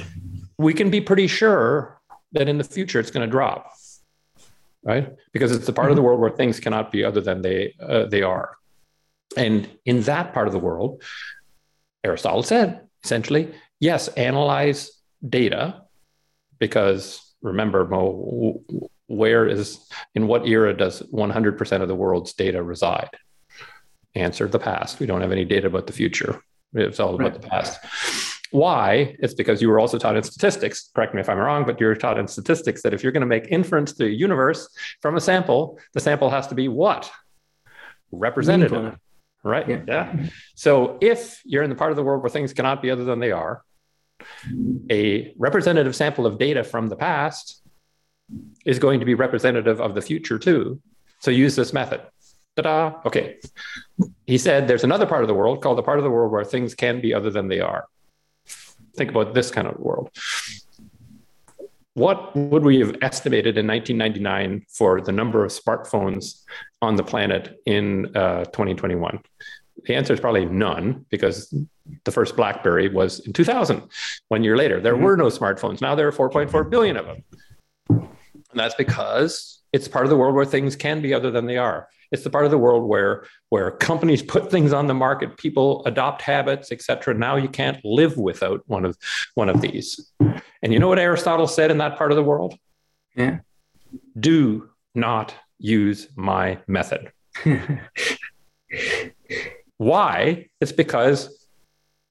[0.58, 2.00] we can be pretty sure
[2.32, 3.72] that in the future it's going to drop,
[4.82, 5.12] right?
[5.32, 5.90] Because it's the part mm-hmm.
[5.92, 6.06] of the mm-hmm.
[6.06, 8.56] world where things cannot be other than they uh, they are,
[9.36, 11.02] and in that part of the world,
[12.04, 14.90] Aristotle said essentially, yes, analyze
[15.26, 15.82] data,
[16.60, 18.62] because remember, Mo,
[19.08, 23.10] where is in what era does 100% of the world's data reside?
[24.14, 25.00] Answer the past.
[25.00, 26.40] We don't have any data about the future.
[26.74, 27.42] It's all about right.
[27.42, 27.80] the past.
[28.52, 29.16] Why?
[29.20, 30.90] It's because you were also taught in statistics.
[30.94, 33.26] Correct me if I'm wrong, but you're taught in statistics that if you're going to
[33.26, 34.68] make inference to the universe
[35.00, 37.10] from a sample, the sample has to be what?
[38.12, 38.96] Representative.
[39.42, 39.68] Right.
[39.68, 39.82] Yeah.
[39.86, 40.26] yeah.
[40.54, 43.20] So if you're in the part of the world where things cannot be other than
[43.20, 43.62] they are,
[44.90, 47.62] a representative sample of data from the past
[48.64, 50.80] is going to be representative of the future too.
[51.20, 52.00] So use this method.
[52.56, 53.00] Ta-da.
[53.04, 53.38] Okay.
[54.26, 56.44] He said there's another part of the world called the part of the world where
[56.44, 57.86] things can be other than they are.
[58.96, 60.10] Think about this kind of world.
[61.94, 66.42] What would we have estimated in 1999 for the number of smartphones
[66.80, 69.20] on the planet in uh, 2021?
[69.86, 71.54] The answer is probably none because
[72.04, 73.82] the first BlackBerry was in 2000.
[74.28, 75.04] One year later, there mm-hmm.
[75.04, 75.80] were no smartphones.
[75.80, 77.24] Now there are 4.4 billion of them.
[77.88, 81.56] And that's because it's part of the world where things can be other than they
[81.56, 81.88] are.
[82.12, 85.84] It's the part of the world where where companies put things on the market, people
[85.86, 87.14] adopt habits, etc.
[87.14, 88.96] Now you can't live without one of
[89.34, 90.10] one of these.
[90.62, 92.58] And you know what Aristotle said in that part of the world?
[93.14, 93.38] Yeah.
[94.18, 97.12] Do not use my method.
[99.80, 100.50] Why?
[100.60, 101.48] It's because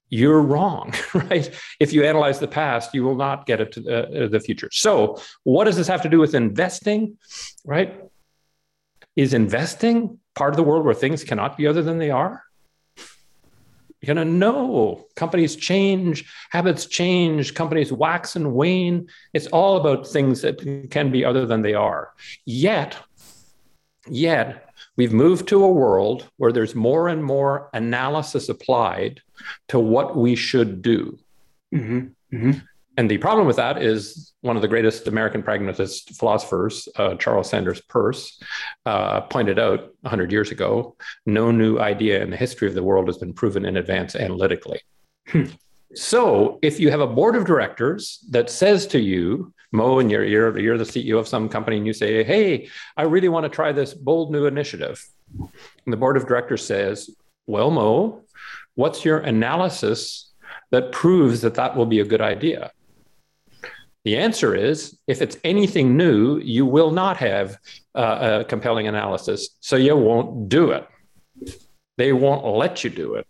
[0.08, 1.48] you're wrong, right?
[1.78, 4.68] If you analyze the past, you will not get it to the, uh, the, future.
[4.72, 7.16] So, what does this have to do with investing,
[7.64, 8.02] right?
[9.14, 12.42] Is investing part of the world where things cannot be other than they are?
[14.00, 19.06] You're to know companies change, habits change, companies wax and wane.
[19.32, 22.14] It's all about things that can be other than they are.
[22.44, 22.96] Yet,
[24.08, 29.20] yet, we've moved to a world where there's more and more analysis applied
[29.68, 31.18] to what we should do.
[31.74, 32.36] Mm-hmm.
[32.36, 32.58] Mm-hmm.
[32.96, 37.48] And the problem with that is one of the greatest American pragmatist philosophers, uh, Charles
[37.48, 38.42] Sanders Peirce,
[38.84, 43.06] uh, pointed out 100 years ago no new idea in the history of the world
[43.06, 44.80] has been proven in advance analytically.
[45.28, 45.44] Hmm.
[45.94, 50.24] So if you have a board of directors that says to you, Mo, and you're,
[50.24, 53.48] you're, you're the CEO of some company, and you say, Hey, I really want to
[53.48, 55.04] try this bold new initiative.
[55.38, 57.10] And the board of directors says,
[57.46, 58.22] Well, Mo,
[58.74, 60.32] what's your analysis
[60.70, 62.72] that proves that that will be a good idea?
[64.04, 67.58] The answer is if it's anything new, you will not have
[67.94, 69.50] uh, a compelling analysis.
[69.60, 70.88] So you won't do it.
[71.98, 73.26] They won't let you do it.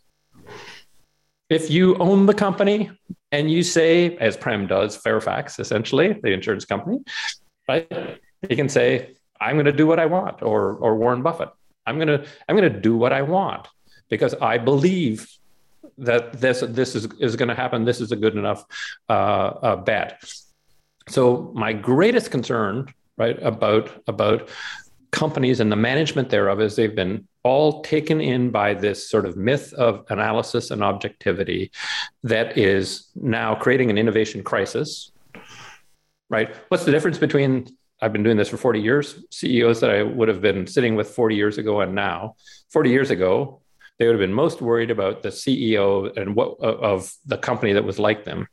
[1.51, 2.91] If you own the company
[3.33, 7.01] and you say, as Prem does, Fairfax, essentially, the insurance company,
[7.69, 8.19] right?
[8.49, 11.51] You can say, I'm going to do what I want, or, or Warren Buffett,
[11.87, 13.67] I'm going to, I'm going to do what I want
[14.09, 15.29] because I believe
[15.99, 17.85] that this, this is, is going to happen.
[17.85, 18.65] This is a good enough
[19.09, 20.23] uh, uh, bet.
[21.09, 24.49] So my greatest concern, right, about, about
[25.13, 29.37] companies and the management thereof is they've been all taken in by this sort of
[29.37, 31.71] myth of analysis and objectivity
[32.23, 35.11] that is now creating an innovation crisis.
[36.29, 36.55] Right?
[36.69, 37.67] What's the difference between
[38.03, 41.11] I've been doing this for 40 years, CEOs that I would have been sitting with
[41.11, 42.37] 40 years ago and now?
[42.71, 43.61] 40 years ago,
[43.99, 47.85] they would have been most worried about the CEO and what of the company that
[47.85, 48.47] was like them.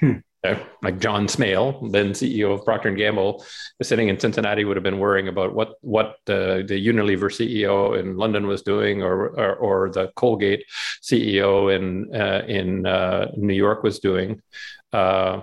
[0.00, 3.44] Hmm like John Smale, then CEO of Procter and Gamble,
[3.82, 8.16] sitting in Cincinnati, would have been worrying about what what the, the Unilever CEO in
[8.16, 10.64] London was doing, or or, or the Colgate
[11.02, 14.40] CEO in uh, in uh, New York was doing.
[14.92, 15.40] Uh,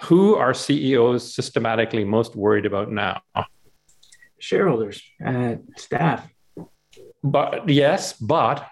[0.00, 3.22] who are CEOs systematically most worried about now?
[4.38, 6.28] Shareholders, uh, staff.
[7.22, 8.66] But yes, but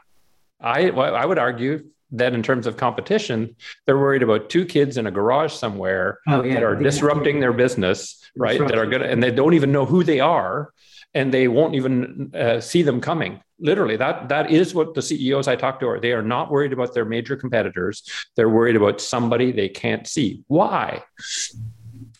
[0.60, 5.06] I I would argue that in terms of competition, they're worried about two kids in
[5.06, 6.54] a garage somewhere oh, yeah.
[6.54, 8.58] that are disrupting their business, right?
[8.58, 10.72] That are good, and they don't even know who they are,
[11.14, 13.40] and they won't even uh, see them coming.
[13.58, 16.00] Literally, that that is what the CEOs I talk to are.
[16.00, 18.02] They are not worried about their major competitors.
[18.36, 20.42] They're worried about somebody they can't see.
[20.46, 21.02] Why?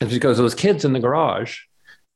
[0.01, 1.61] It's because those kids in the garage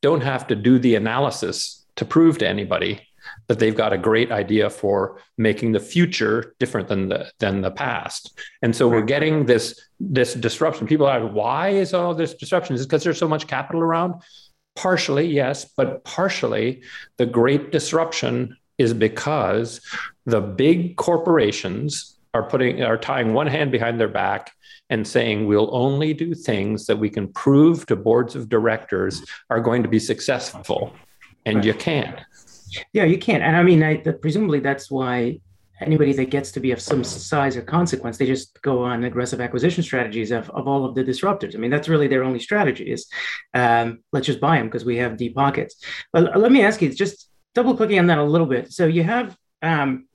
[0.03, 3.01] don't have to do the analysis to prove to anybody
[3.49, 7.71] that they've got a great idea for making the future different than the than the
[7.71, 8.39] past.
[8.63, 10.87] And so we're getting this this disruption.
[10.87, 12.75] People are why is all this disruption?
[12.75, 14.15] Is it because there's so much capital around?
[14.77, 16.83] Partially, yes, but partially
[17.17, 19.81] the great disruption is because
[20.27, 24.53] the big corporations are putting are tying one hand behind their back
[24.91, 29.61] and saying we'll only do things that we can prove to boards of directors are
[29.61, 30.93] going to be successful
[31.47, 32.21] and you can't
[32.93, 33.43] yeah you can't.
[33.43, 35.41] And i mean I, presumably that's why
[35.81, 39.41] anybody that gets to be of some size or consequence they just go on aggressive
[39.41, 41.55] acquisition strategies of, of all of the disruptors.
[41.55, 43.07] I mean that's really their only strategy is
[43.55, 45.77] um, let's just buy them because we have deep pockets.
[46.13, 48.73] But let me ask you just double clicking on that a little bit.
[48.73, 50.07] So you have um,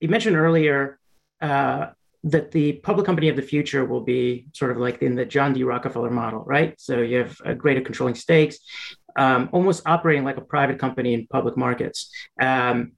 [0.00, 0.98] you mentioned earlier
[1.40, 1.88] uh,
[2.24, 5.52] that the public company of the future will be sort of like in the John
[5.52, 5.62] D.
[5.62, 6.74] Rockefeller model, right?
[6.80, 8.58] So you have a greater controlling stakes,
[9.16, 12.10] um, almost operating like a private company in public markets.
[12.40, 12.92] Um,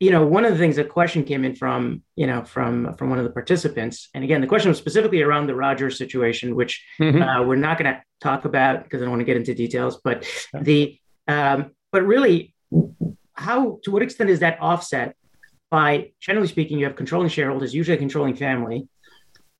[0.00, 3.10] you know, one of the things a question came in from, you know, from from
[3.10, 6.84] one of the participants, and again, the question was specifically around the Rogers situation, which
[7.00, 7.20] mm-hmm.
[7.20, 10.00] uh, we're not going to talk about because I don't want to get into details.
[10.02, 12.54] But the, um, but really,
[13.32, 15.16] how to what extent is that offset
[15.70, 18.88] by generally speaking, you have controlling shareholders, usually a controlling family.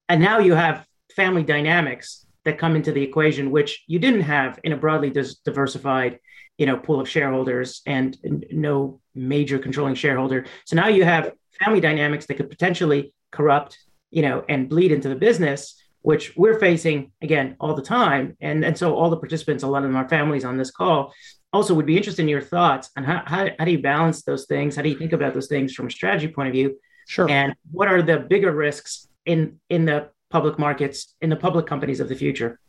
[0.08, 4.58] And now you have family dynamics that come into the equation, which you didn't have
[4.64, 5.12] in a broadly
[5.44, 6.18] diversified,
[6.56, 10.46] you know, pool of shareholders and, and no major controlling shareholder.
[10.64, 11.32] So now you have
[11.62, 13.78] family dynamics that could potentially corrupt,
[14.10, 18.36] you know, and bleed into the business, which we're facing again all the time.
[18.40, 21.12] And, and so all the participants, a lot of them are families on this call
[21.52, 24.46] also would be interested in your thoughts on how, how, how do you balance those
[24.46, 24.76] things?
[24.76, 26.78] How do you think about those things from a strategy point of view?
[27.06, 27.28] Sure.
[27.28, 32.00] And what are the bigger risks in in the public markets, in the public companies
[32.00, 32.60] of the future?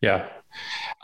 [0.00, 0.28] Yeah.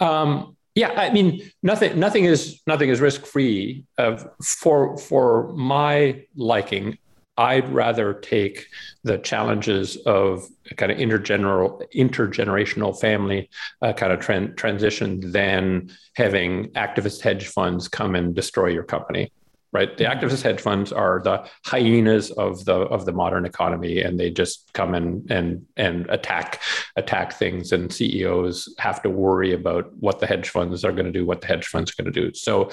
[0.00, 3.84] Um, yeah, I mean, nothing, nothing is nothing is risk free.
[3.98, 6.96] Uh, for for my liking,
[7.36, 8.66] I'd rather take
[9.02, 10.46] the challenges of
[10.76, 13.48] kind of intergeneral, intergenerational family
[13.80, 14.20] uh, kind of
[14.56, 19.32] transition than having activist hedge funds come and destroy your company.
[19.72, 24.18] Right, the activist hedge funds are the hyenas of the of the modern economy, and
[24.18, 26.60] they just come and and and attack
[26.96, 31.12] attack things, and CEOs have to worry about what the hedge funds are going to
[31.12, 32.34] do, what the hedge funds are going to do.
[32.34, 32.70] So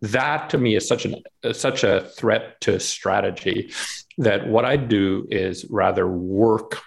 [0.00, 1.16] that to me is such an
[1.52, 3.70] such a threat to strategy
[4.16, 6.80] that what I do is rather work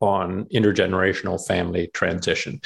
[0.00, 2.60] on intergenerational family transition.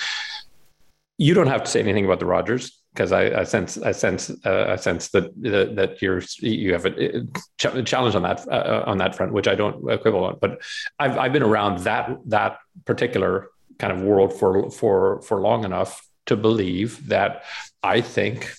[1.18, 4.30] You don't have to say anything about the Rogers because I, I, sense I sense
[4.44, 7.26] uh, I sense that that you're you have a,
[7.58, 10.38] challenge on that uh, on that front, which I don't quibble on.
[10.40, 10.60] But
[10.98, 16.06] I've I've been around that that particular kind of world for for for long enough
[16.26, 17.44] to believe that
[17.82, 18.52] I think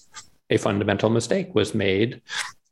[0.50, 2.22] a fundamental mistake was made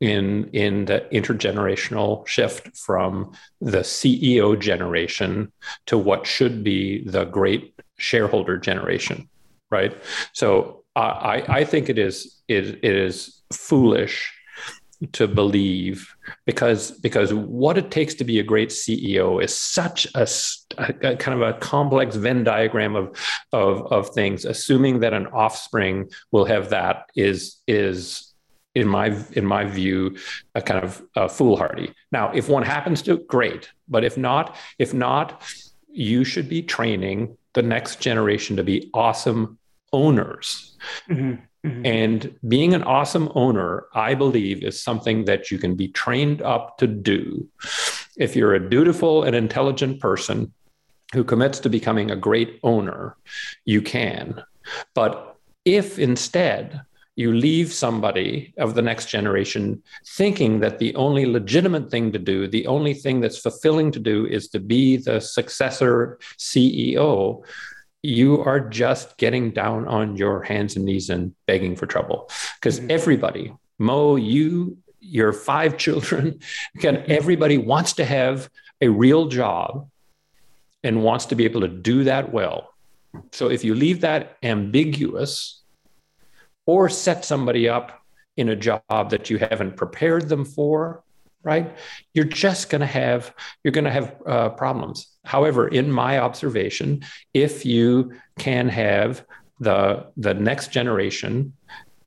[0.00, 5.52] in in the intergenerational shift from the CEO generation
[5.86, 9.28] to what should be the great shareholder generation,
[9.70, 9.96] right?
[10.32, 14.32] So uh, I I think it is it, it is foolish
[15.12, 16.14] to believe
[16.44, 20.28] because because what it takes to be a great CEO is such a,
[20.76, 23.16] a, kind of a complex Venn diagram of,
[23.52, 24.44] of of things.
[24.44, 28.30] Assuming that an offspring will have that is is
[28.74, 30.16] in my in my view
[30.54, 34.94] a kind of uh, foolhardy now if one happens to great but if not if
[34.94, 35.42] not
[35.88, 39.58] you should be training the next generation to be awesome
[39.92, 40.76] owners
[41.08, 41.40] mm-hmm.
[41.66, 41.86] Mm-hmm.
[41.86, 46.78] and being an awesome owner i believe is something that you can be trained up
[46.78, 47.46] to do
[48.16, 50.52] if you're a dutiful and intelligent person
[51.12, 53.16] who commits to becoming a great owner
[53.64, 54.42] you can
[54.94, 56.80] but if instead
[57.20, 62.48] you leave somebody of the next generation thinking that the only legitimate thing to do,
[62.48, 67.44] the only thing that's fulfilling to do is to be the successor CEO,
[68.02, 72.30] you are just getting down on your hands and knees and begging for trouble.
[72.56, 72.90] Because mm-hmm.
[72.90, 76.40] everybody, Mo, you, your five children,
[76.76, 78.48] again, everybody wants to have
[78.80, 79.88] a real job
[80.82, 82.72] and wants to be able to do that well.
[83.32, 85.60] So if you leave that ambiguous,
[86.70, 88.00] or set somebody up
[88.36, 91.02] in a job that you haven't prepared them for
[91.42, 91.76] right
[92.14, 93.34] you're just going to have
[93.64, 97.04] you're going to have uh, problems however in my observation
[97.34, 99.24] if you can have
[99.60, 101.52] the the next generation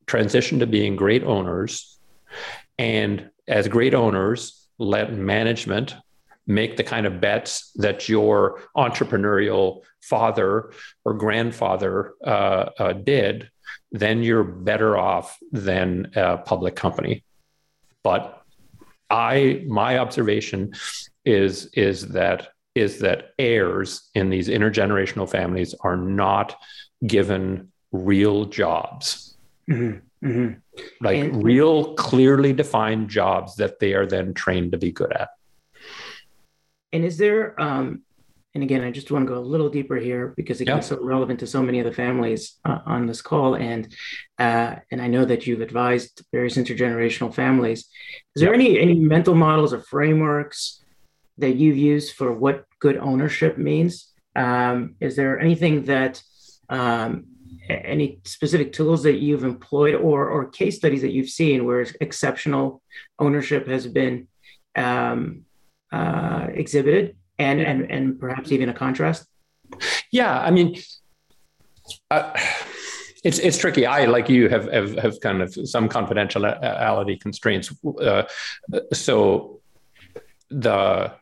[0.05, 1.99] transition to being great owners
[2.78, 5.95] and as great owners let management
[6.45, 10.74] make the kind of bets that your entrepreneurial father
[11.05, 13.49] or grandfather uh, uh, did
[13.93, 17.24] then you're better off than a public company.
[18.03, 18.41] But
[19.09, 20.74] I my observation
[21.24, 26.55] is is that is that heirs in these intergenerational families are not
[27.05, 29.36] given real jobs.
[29.69, 30.28] Mm-hmm.
[30.28, 30.53] Mm-hmm.
[31.01, 35.30] Like and, real, clearly defined jobs that they are then trained to be good at.
[36.91, 38.03] And is there, um,
[38.55, 40.80] and again, I just want to go a little deeper here because it yeah.
[40.80, 43.91] so relevant to so many of the families uh, on this call, and
[44.38, 47.88] uh, and I know that you've advised various intergenerational families.
[48.36, 50.82] Is there any any mental models or frameworks
[51.38, 54.11] that you've used for what good ownership means?
[54.36, 56.21] Um, is there anything that
[56.69, 57.25] um,
[57.69, 62.81] any specific tools that you've employed or or case studies that you've seen where exceptional
[63.19, 64.27] ownership has been
[64.75, 65.45] um,
[65.91, 69.25] uh, exhibited and and and perhaps even a contrast
[70.11, 70.75] yeah i mean
[72.11, 72.34] uh,
[73.23, 73.86] it's it's tricky.
[73.86, 77.73] I, like you, have have, have kind of some confidentiality constraints.
[78.01, 78.23] Uh,
[78.91, 79.61] so
[80.49, 81.13] the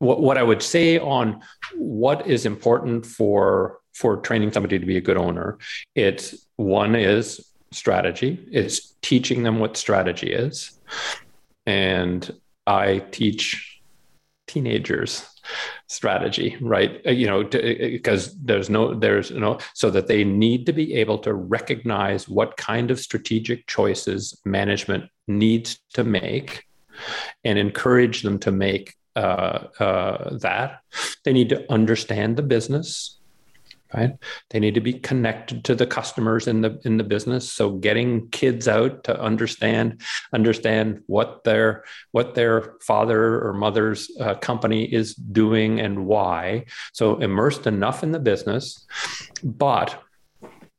[0.00, 1.40] what, what I would say on
[1.76, 5.58] what is important for for training somebody to be a good owner,
[5.94, 8.44] it's one is strategy.
[8.50, 10.72] It's teaching them what strategy is,
[11.66, 12.28] and
[12.66, 13.80] I teach
[14.46, 15.26] teenagers
[15.86, 20.66] strategy right uh, you know because uh, there's no there's no so that they need
[20.66, 26.64] to be able to recognize what kind of strategic choices management needs to make
[27.44, 30.80] and encourage them to make uh, uh, that.
[31.24, 33.18] They need to understand the business,
[33.94, 34.16] right?
[34.50, 37.50] They need to be connected to the customers in the in the business.
[37.50, 40.00] So getting kids out to understand
[40.32, 46.66] understand what their what their father or mother's uh, company is doing and why.
[46.92, 48.86] So immersed enough in the business,
[49.42, 50.00] but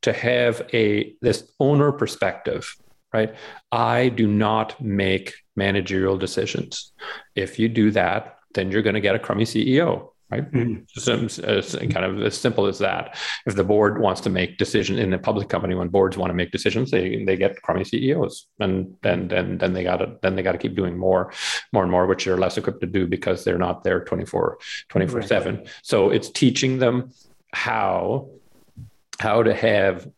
[0.02, 2.76] to have a this owner perspective
[3.12, 3.34] right
[3.70, 6.92] i do not make managerial decisions.
[7.34, 10.50] If you do that, then you're going to get a crummy CEO, right?
[10.50, 11.90] Mm-hmm.
[11.90, 13.18] kind of as simple as that.
[13.46, 16.34] If the board wants to make decisions in a public company, when boards want to
[16.34, 20.34] make decisions, they they get crummy CEOs, and then then then they got to then
[20.34, 21.32] they got to keep doing more,
[21.72, 25.20] more and more, which they're less equipped to do because they're not there 24 24
[25.20, 25.28] right.
[25.28, 25.66] seven.
[25.82, 27.12] So it's teaching them
[27.52, 28.30] how
[29.18, 30.08] how to have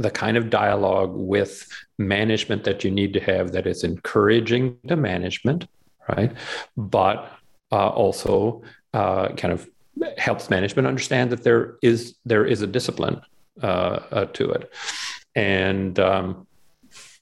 [0.00, 4.96] the kind of dialogue with management that you need to have that is encouraging to
[4.96, 5.66] management,
[6.08, 6.32] right?
[6.76, 7.30] But
[7.70, 8.62] uh, also
[8.94, 9.68] uh, kind of
[10.16, 13.20] helps management understand that there is there is a discipline
[13.62, 14.72] uh, uh to it,
[15.34, 16.46] and um,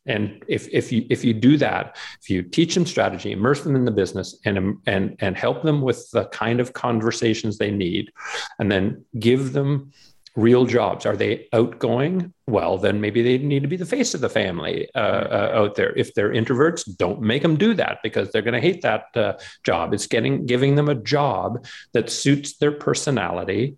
[0.07, 3.74] and if if you if you do that, if you teach them strategy, immerse them
[3.74, 8.12] in the business, and and and help them with the kind of conversations they need,
[8.61, 9.93] and then give them
[10.39, 11.05] real jobs.
[11.05, 12.32] Are they outgoing?
[12.47, 15.74] Well, then maybe they need to be the face of the family uh, uh, out
[15.74, 15.93] there.
[15.97, 19.32] If they're introverts, don't make them do that because they're going to hate that uh,
[19.64, 19.93] job.
[19.93, 23.76] It's getting giving them a job that suits their personality,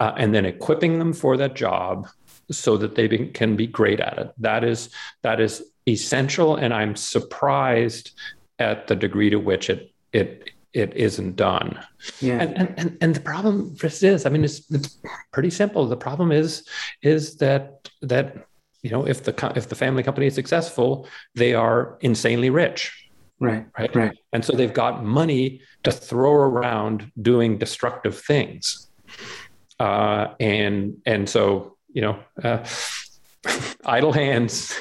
[0.00, 2.08] uh, and then equipping them for that job
[2.50, 4.32] so that they be, can be great at it.
[4.38, 4.90] That is
[5.22, 8.10] that is essential, and I'm surprised
[8.58, 11.78] at the degree to which it it it isn't done.
[12.20, 12.40] Yeah.
[12.40, 14.98] And, and, and, the problem is, I mean, it's, it's
[15.32, 15.86] pretty simple.
[15.86, 16.66] The problem is,
[17.02, 18.46] is that, that,
[18.82, 23.08] you know, if the, if the family company is successful, they are insanely rich.
[23.40, 23.66] Right.
[23.78, 23.96] Right.
[23.96, 24.18] Right.
[24.32, 28.88] And so they've got money to throw around doing destructive things.
[29.78, 32.64] Uh, and, and so, you know, uh,
[33.84, 34.78] idle hands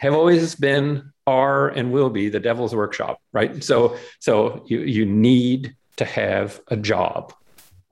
[0.00, 3.62] have always been are and will be the devil's workshop, right?
[3.62, 7.34] So so you you need to have a job.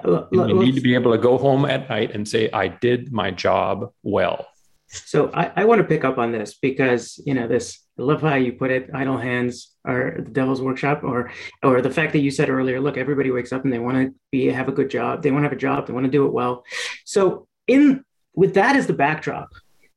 [0.04, 3.30] you need to be able to go home at night and say, I did my
[3.30, 4.46] job well.
[4.88, 8.20] So I, I want to pick up on this because you know this I love
[8.20, 11.30] how you put it, idle hands are the devil's workshop, or
[11.62, 14.14] or the fact that you said earlier, look, everybody wakes up and they want to
[14.30, 16.26] be have a good job, they want to have a job, they want to do
[16.26, 16.64] it well.
[17.04, 18.04] So in
[18.34, 19.48] with that as the backdrop,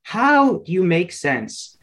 [0.04, 1.78] how do you make sense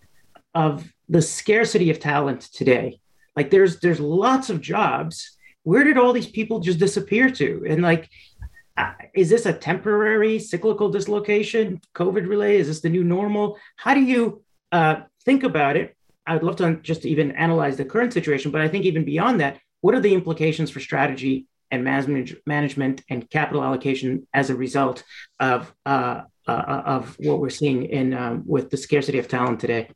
[0.57, 2.98] of the scarcity of talent today.
[3.36, 5.36] Like there's there's lots of jobs.
[5.62, 7.66] Where did all these people just disappear to?
[7.68, 8.09] And like,
[8.76, 12.57] uh, is this a temporary cyclical dislocation, COVID relay?
[12.57, 13.59] Is this the new normal?
[13.76, 14.42] How do you
[14.72, 15.94] uh, think about it?
[16.26, 19.59] I'd love to just even analyze the current situation, but I think even beyond that,
[19.82, 25.04] what are the implications for strategy and management, management and capital allocation as a result
[25.38, 29.88] of uh, uh, of what we're seeing in um, with the scarcity of talent today?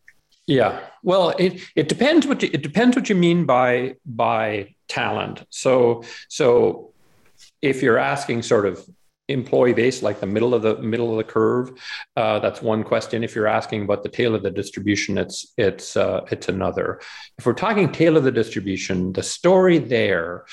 [0.46, 0.80] Yeah.
[1.02, 5.44] Well, it, it depends what you, it depends what you mean by by talent.
[5.50, 6.92] So so
[7.62, 8.84] if you're asking sort of
[9.28, 11.70] employee base, like the middle of the middle of the curve,
[12.16, 13.22] uh, that's one question.
[13.22, 17.00] If you're asking about the tail of the distribution, it's it's uh, it's another.
[17.38, 20.44] If we're talking tail of the distribution, the story there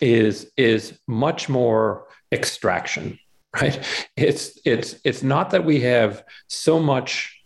[0.00, 3.18] is is much more extraction,
[3.60, 4.08] right?
[4.16, 7.39] It's it's it's not that we have so much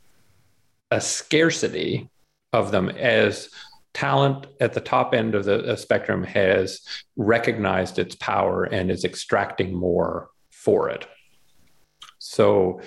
[0.90, 2.10] a scarcity
[2.52, 3.50] of them as
[3.94, 6.80] talent at the top end of the spectrum has
[7.16, 11.06] recognized its power and is extracting more for it.
[12.18, 12.80] So,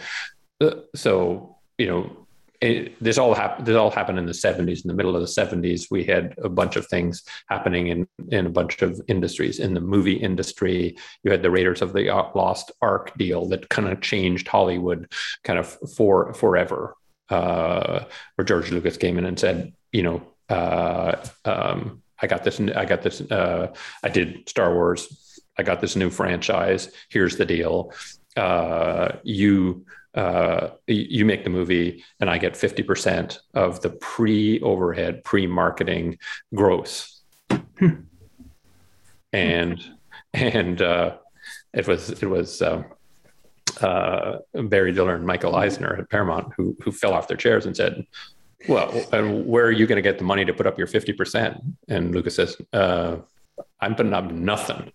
[0.62, 2.28] uh, so you know,
[2.60, 3.68] it, this all happened.
[3.68, 4.84] This all happened in the '70s.
[4.84, 8.48] In the middle of the '70s, we had a bunch of things happening in in
[8.48, 9.60] a bunch of industries.
[9.60, 13.88] In the movie industry, you had the Raiders of the Lost Ark deal that kind
[13.88, 15.12] of changed Hollywood,
[15.44, 16.96] kind of for forever.
[17.30, 18.06] Uh,
[18.36, 21.16] where George Lucas came in and said, you know, uh,
[21.46, 22.60] um, I got this.
[22.60, 23.22] I got this.
[23.22, 23.74] Uh,
[24.04, 25.42] I did Star Wars.
[25.58, 26.90] I got this new franchise.
[27.10, 27.94] Here's the deal.
[28.36, 35.24] Uh, you uh, you make the movie, and I get fifty percent of the pre-overhead,
[35.24, 36.18] pre-marketing
[36.56, 37.22] gross.
[39.34, 39.84] and
[40.34, 41.18] and uh,
[41.74, 42.62] it was it was.
[42.62, 42.86] Um,
[43.84, 47.76] uh, Barry Diller and Michael Eisner at Paramount, who who fell off their chairs and
[47.76, 48.06] said,
[48.68, 51.62] well, and where are you going to get the money to put up your 50%?
[51.88, 53.18] And Lucas says, uh,
[53.80, 54.92] I'm putting up nothing,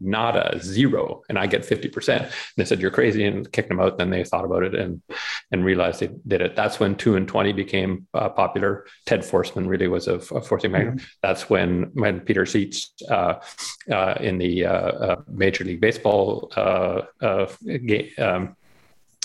[0.00, 2.20] not a zero, and I get 50%.
[2.20, 3.98] And they said, You're crazy, and kicked them out.
[3.98, 5.02] Then they thought about it and
[5.52, 6.56] and realized they did it.
[6.56, 8.86] That's when two and 20 became uh, popular.
[9.04, 10.96] Ted Forstmann really was a, a forcing magnet.
[10.96, 11.06] Mm-hmm.
[11.22, 13.34] That's when, when Peter Seitz uh,
[13.90, 17.02] uh, in the uh, uh, Major League Baseball uh,
[17.64, 18.10] game.
[18.18, 18.56] Um,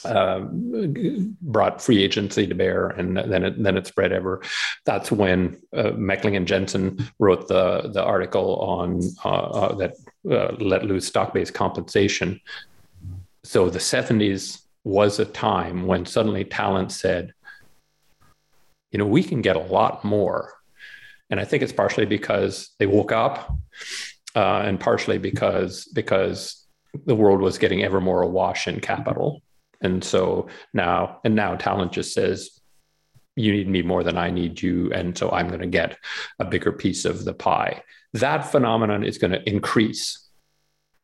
[0.05, 4.41] um, brought free agency to bear, and then it then it spread ever.
[4.85, 9.95] That's when uh, Meckling and Jensen wrote the the article on uh, uh, that
[10.29, 12.39] uh, let loose stock based compensation.
[13.43, 17.33] So the seventies was a time when suddenly talent said,
[18.91, 20.53] you know, we can get a lot more,
[21.29, 23.55] and I think it's partially because they woke up,
[24.35, 26.65] uh, and partially because because
[27.05, 29.41] the world was getting ever more awash in capital
[29.81, 32.61] and so now, and now talent just says,
[33.35, 34.91] you need me more than I need you.
[34.93, 35.97] And so I'm going to get
[36.39, 37.83] a bigger piece of the pie.
[38.13, 40.17] That phenomenon is going to increase.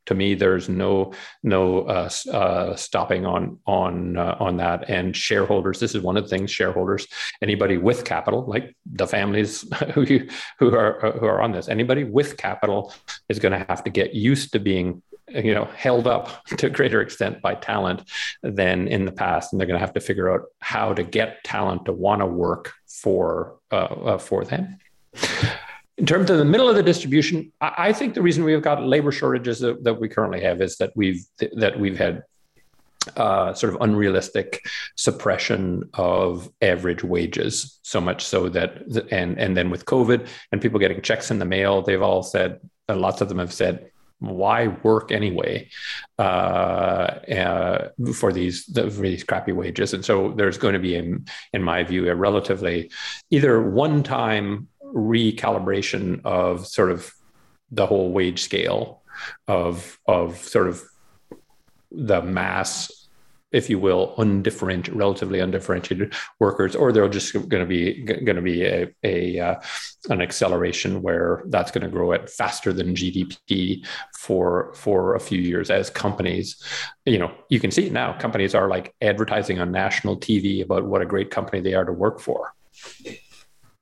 [0.08, 1.12] To me, there's no
[1.44, 4.90] no uh, uh, stopping on on uh, on that.
[4.90, 6.50] And shareholders, this is one of the things.
[6.50, 7.08] Shareholders,
[7.42, 12.06] anybody with capital, like the families who you, who are who are on this, anybody
[12.06, 12.94] with capital
[13.28, 16.70] is going to have to get used to being you know held up to a
[16.70, 18.04] greater extent by talent
[18.44, 19.52] than in the past.
[19.52, 22.26] And they're going to have to figure out how to get talent to want to
[22.26, 24.78] work for uh, uh, for them.
[25.98, 28.84] In terms of the middle of the distribution I, I think the reason we've got
[28.84, 32.24] labor shortages that, that, we currently have is that we've that we've had
[33.16, 39.70] uh, sort of unrealistic suppression of average wages so much so that and and then
[39.70, 42.60] with covid and people getting checks in the mail they've all said
[42.90, 43.90] lots of them have said
[44.20, 45.70] why work anyway
[46.18, 49.94] uh, uh, for these for these crappy wages?
[49.94, 52.92] And so there's going to be, in, in my view, a relatively
[53.30, 57.12] either one time recalibration of sort of
[57.72, 59.04] the whole wage scale
[59.48, 60.82] of of sort of
[61.92, 62.92] the mass
[63.52, 68.42] if you will, undifferentiated, relatively undifferentiated workers, or they're just going to be going to
[68.42, 69.56] be a, a uh,
[70.10, 73.86] an acceleration where that's going to grow at faster than GDP
[74.18, 76.62] for for a few years as companies,
[77.06, 81.02] you know, you can see now companies are like advertising on national TV about what
[81.02, 82.54] a great company they are to work for.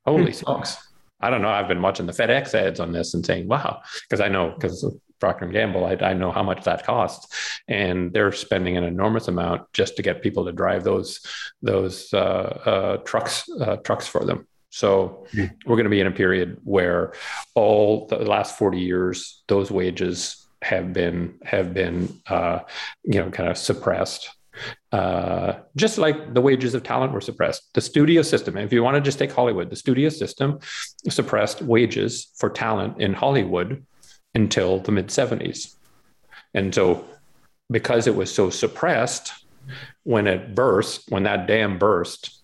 [0.05, 0.31] Holy hmm.
[0.31, 0.77] smokes!
[1.19, 1.49] I don't know.
[1.49, 4.85] I've been watching the FedEx ads on this and saying, "Wow," because I know because
[5.19, 9.27] Procter and Gamble, I, I, know how much that costs, and they're spending an enormous
[9.27, 11.21] amount just to get people to drive those
[11.61, 14.47] those uh, uh, trucks uh, trucks for them.
[14.69, 15.55] So mm-hmm.
[15.65, 17.13] we're going to be in a period where
[17.53, 22.59] all the last forty years, those wages have been have been uh,
[23.03, 24.29] you know kind of suppressed.
[24.91, 27.73] Uh, just like the wages of talent were suppressed.
[27.73, 30.59] The studio system, if you want to just take Hollywood, the studio system
[31.09, 33.85] suppressed wages for talent in Hollywood
[34.35, 35.75] until the mid 70s.
[36.53, 37.05] And so,
[37.71, 39.33] because it was so suppressed,
[40.03, 42.43] when it burst, when that dam burst,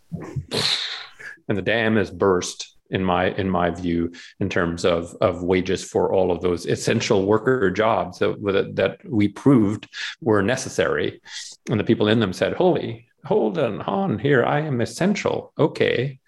[1.48, 5.84] and the dam is burst in my in my view in terms of of wages
[5.84, 9.88] for all of those essential worker jobs that that we proved
[10.20, 11.22] were necessary
[11.70, 15.54] and the people in them said holy hold on here i am essential.
[15.58, 16.20] Okay.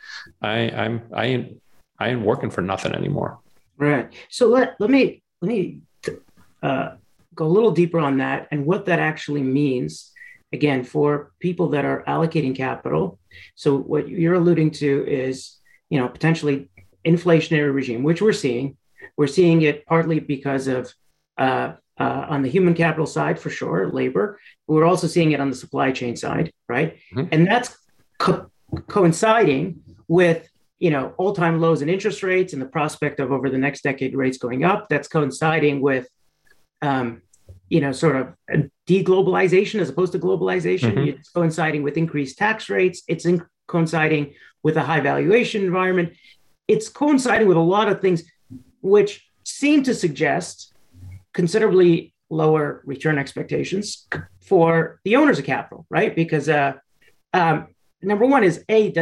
[0.41, 1.61] I i'm i ain't
[1.99, 3.39] i ain't working for nothing anymore.
[3.77, 4.13] Right.
[4.29, 5.79] So let let me let me
[6.61, 6.91] uh,
[7.35, 10.11] go a little deeper on that and what that actually means
[10.53, 13.19] again for people that are allocating capital.
[13.55, 15.57] So what you're alluding to is
[15.89, 16.69] you know potentially
[17.05, 18.77] inflationary regime which we're seeing.
[19.17, 20.93] We're seeing it partly because of
[21.37, 25.49] uh, uh, on the human capital side for sure labor we're also seeing it on
[25.49, 26.97] the supply chain side right?
[27.13, 27.27] Mm-hmm.
[27.31, 27.77] and that's
[28.17, 28.49] co-
[28.87, 30.49] coinciding with
[30.83, 34.13] you know all-time lows in interest rates and the prospect of over the next decade
[34.13, 34.89] rates going up.
[34.89, 36.09] That's coinciding with
[36.81, 37.21] um,
[37.69, 38.33] you know sort of
[38.85, 40.91] deglobalization as opposed to globalization.
[40.91, 41.19] Mm-hmm.
[41.19, 43.01] It's coinciding with increased tax rates.
[43.07, 46.09] It's in- coinciding with a high valuation environment.
[46.67, 48.23] It's coinciding with a lot of things
[48.81, 50.73] which seem to suggest
[51.33, 54.05] considerably lower return expectations
[54.41, 56.13] for the owners of capital, right?
[56.13, 56.73] Because uh,
[57.33, 57.67] um,
[58.03, 58.93] number one is a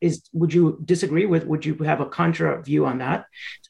[0.00, 1.44] is would you disagree with?
[1.46, 3.26] Would you have a contra view on that?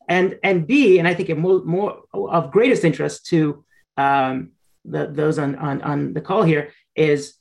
[0.08, 3.64] And and B, and I think it more, more of greatest interest to
[3.96, 4.52] um,
[4.84, 7.34] the, those on, on on the call here is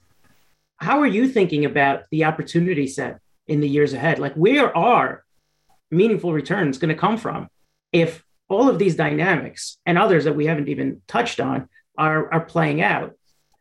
[0.77, 4.19] how are you thinking about the opportunity set in the years ahead?
[4.19, 5.23] Like where are
[5.91, 7.47] meaningful returns going to come from
[7.91, 12.41] if all of these dynamics and others that we haven't even touched on are, are
[12.41, 13.13] playing out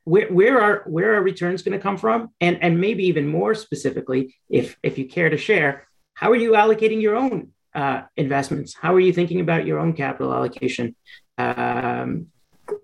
[0.05, 3.55] where, where are where are returns going to come from and and maybe even more
[3.55, 8.75] specifically if if you care to share how are you allocating your own uh, investments
[8.75, 10.95] how are you thinking about your own capital allocation
[11.39, 12.27] um,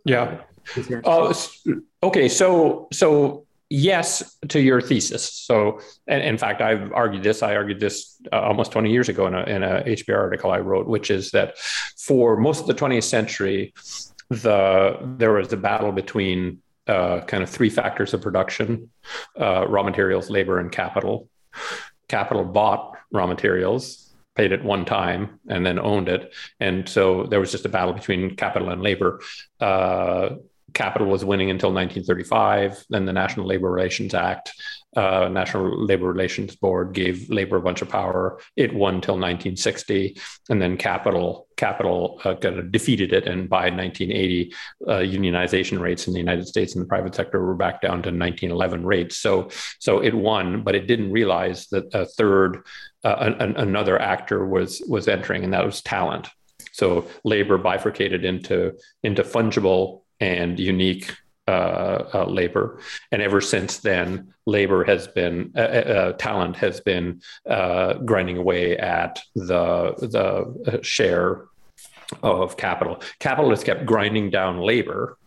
[0.05, 0.39] yeah
[1.05, 1.35] uh,
[2.03, 5.33] okay so so yes to your thesis.
[5.33, 7.43] So, and in fact, I've argued this.
[7.43, 10.59] I argued this uh, almost 20 years ago in a, in a HBR article I
[10.59, 11.57] wrote, which is that
[11.97, 13.73] for most of the 20th century,
[14.29, 16.61] the there was a battle between
[16.91, 18.91] uh, kind of three factors of production:
[19.41, 21.29] uh, raw materials, labor, and capital.
[22.09, 27.41] Capital bought raw materials, paid it one time, and then owned it, and so there
[27.41, 29.21] was just a battle between capital and labor.
[29.61, 30.31] Uh,
[30.75, 32.85] capital was winning until 1935.
[32.91, 34.53] Then the National Labor Relations Act,
[34.97, 38.41] uh, National Labor Relations Board gave labor a bunch of power.
[38.57, 40.17] It won until 1960,
[40.49, 43.27] and then capital capital uh, kind of defeated it.
[43.27, 44.55] And by 1980,
[44.87, 48.11] uh, unionization rates in the United States and the private sector were back down to
[48.11, 49.19] 1911 rates.
[49.19, 52.65] So so it won, but it didn't realize that a third,
[53.05, 56.29] uh, an, another actor was was entering, and that was talent.
[56.73, 58.73] So labor bifurcated into
[59.03, 61.15] into fungible and unique
[61.51, 62.79] uh, uh, labor.
[63.11, 67.23] And ever since then, labor has been uh, uh, talent has been
[68.05, 71.47] grinding away at the the share
[72.23, 73.03] of capital.
[73.19, 75.19] Capital has kept grinding down labor,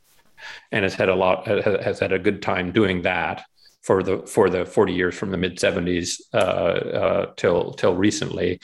[0.71, 3.43] and has had a lot has had a good time doing that
[3.81, 8.59] for the for the 40 years from the mid 70s uh, uh, till till recently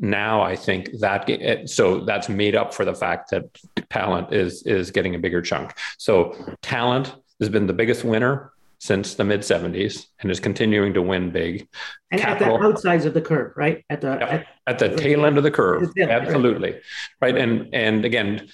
[0.00, 3.44] now I think that so that's made up for the fact that
[3.90, 5.74] talent is is getting a bigger chunk.
[5.98, 11.02] So talent has been the biggest winner since the mid 70s and is continuing to
[11.02, 11.68] win big.
[12.10, 13.84] And Capital, at the outsides of the curve, right?
[13.90, 16.80] At the at, at, the tail end of the curve, absolutely, right.
[17.20, 17.36] right?
[17.36, 18.48] And and again,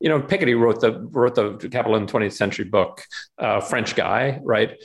[0.00, 3.04] you know, Piketty wrote the wrote the Capital in the 20th Century book,
[3.38, 4.76] uh, French guy, right?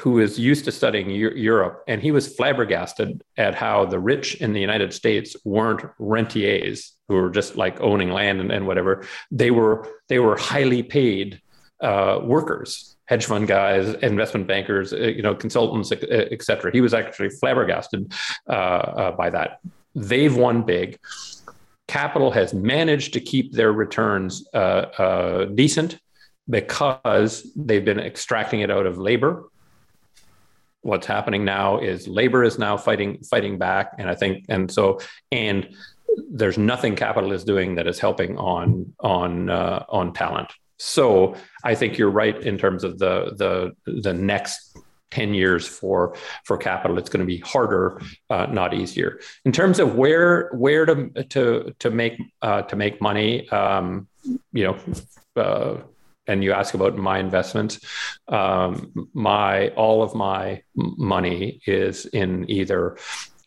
[0.00, 4.52] Who is used to studying Europe, and he was flabbergasted at how the rich in
[4.52, 9.06] the United States weren't rentiers who were just like owning land and, and whatever.
[9.30, 11.40] They were they were highly paid
[11.80, 16.72] uh, workers, hedge fund guys, investment bankers, uh, you know, consultants, etc.
[16.72, 18.12] He was actually flabbergasted
[18.48, 19.60] uh, uh, by that.
[19.94, 20.98] They've won big.
[21.86, 26.00] Capital has managed to keep their returns uh, uh, decent
[26.48, 29.44] because they've been extracting it out of labor
[30.84, 33.92] what's happening now is labor is now fighting fighting back.
[33.98, 35.00] And i think and so
[35.32, 35.68] and
[36.30, 40.52] there's nothing capital is doing that is helping on on uh, on talent.
[40.78, 44.76] So i think you're right in terms of the the the next
[45.10, 46.98] 10 years for for capital.
[46.98, 49.20] It's going to be harder uh, not easier.
[49.44, 54.08] In terms of where where to to to make uh, to make money um,
[54.52, 54.76] you know
[55.36, 55.76] uh,
[56.26, 57.80] and you ask about my investments,
[58.28, 62.96] um, my all of my money is in either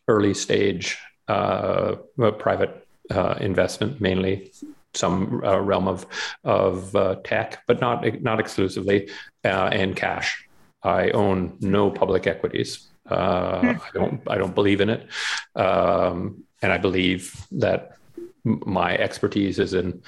[0.08, 0.98] early stage
[1.28, 1.96] uh,
[2.40, 4.52] private uh, investment, mainly
[4.94, 6.06] some uh, realm of
[6.44, 9.10] of uh, tech, but not not exclusively,
[9.46, 10.46] uh, and cash.
[10.84, 12.88] I own no public equities.
[13.10, 13.68] Uh, hmm.
[13.68, 15.08] I don't I don't believe in it,
[15.56, 17.98] um, and I believe that
[18.44, 20.02] my expertise is in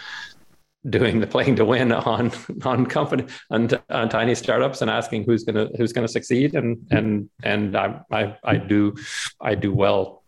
[0.88, 2.32] doing the playing to win on
[2.64, 7.30] on company on, on tiny startups and asking who's gonna who's gonna succeed and and
[7.44, 8.96] and I, I I do
[9.42, 10.24] I do well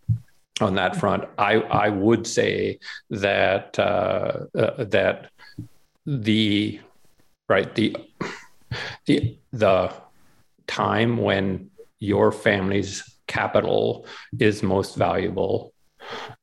[0.59, 1.23] on that front.
[1.37, 2.79] I I would say
[3.09, 5.31] that uh, uh, that
[6.05, 6.79] the
[7.47, 7.95] right the
[9.05, 9.93] the the
[10.67, 14.05] time when your family's capital
[14.39, 15.73] is most valuable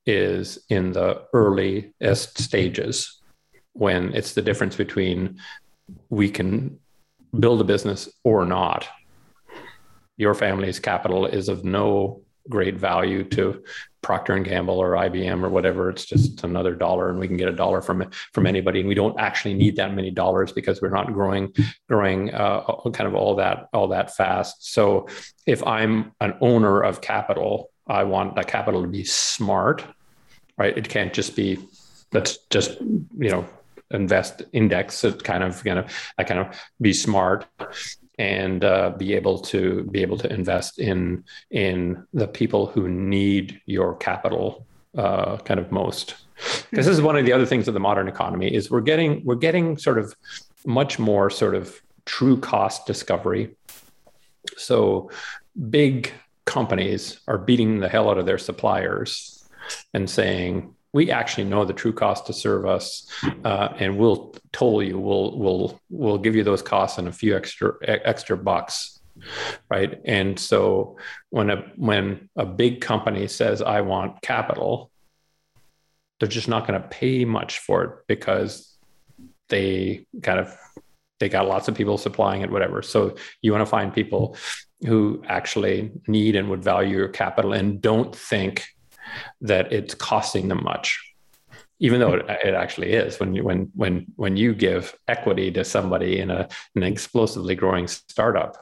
[0.07, 3.18] is in the earliest stages
[3.79, 5.39] when it's the difference between
[6.11, 6.79] we can
[7.39, 8.89] build a business or not.
[10.17, 13.63] Your family's capital is of no great value to
[14.03, 15.91] Procter and Gamble or IBM or whatever.
[15.91, 18.95] It's just another dollar, and we can get a dollar from from anybody, and we
[18.95, 21.53] don't actually need that many dollars because we're not growing
[21.89, 22.63] growing uh,
[22.93, 24.73] kind of all that all that fast.
[24.73, 25.09] So
[25.47, 29.85] if I'm an owner of capital, I want that capital to be smart,
[30.57, 30.77] right?
[30.77, 31.59] It can't just be
[32.13, 33.47] let's just you know
[33.91, 35.87] invest index it kind of you know
[36.19, 37.47] I kind of be smart
[38.19, 43.61] and uh, be able to be able to invest in in the people who need
[43.67, 44.67] your capital
[44.97, 46.17] uh, kind of most.
[46.71, 49.25] Because this is one of the other things of the modern economy is we're getting
[49.25, 50.15] we're getting sort of
[50.67, 53.55] much more sort of true cost discovery.
[54.57, 55.11] So
[55.71, 56.13] big
[56.45, 59.45] companies are beating the hell out of their suppliers
[59.93, 63.07] and saying we actually know the true cost to serve us,
[63.45, 64.99] uh, and we'll toll you.
[64.99, 68.99] We'll we'll we'll give you those costs and a few extra extra bucks,
[69.71, 70.01] right?
[70.05, 70.97] And so
[71.31, 74.91] when a when a big company says I want capital,
[76.19, 78.77] they're just not going to pay much for it because
[79.51, 80.53] they kind of
[81.21, 82.83] they got lots of people supplying it, whatever.
[82.83, 84.37] So you want to find people
[84.85, 88.67] who actually need and would value your capital and don't think
[89.41, 91.05] that it's costing them much
[91.81, 93.21] even though it, actually is.
[93.21, 97.87] When you when when when you give equity to somebody in a an explosively growing
[97.87, 98.59] startup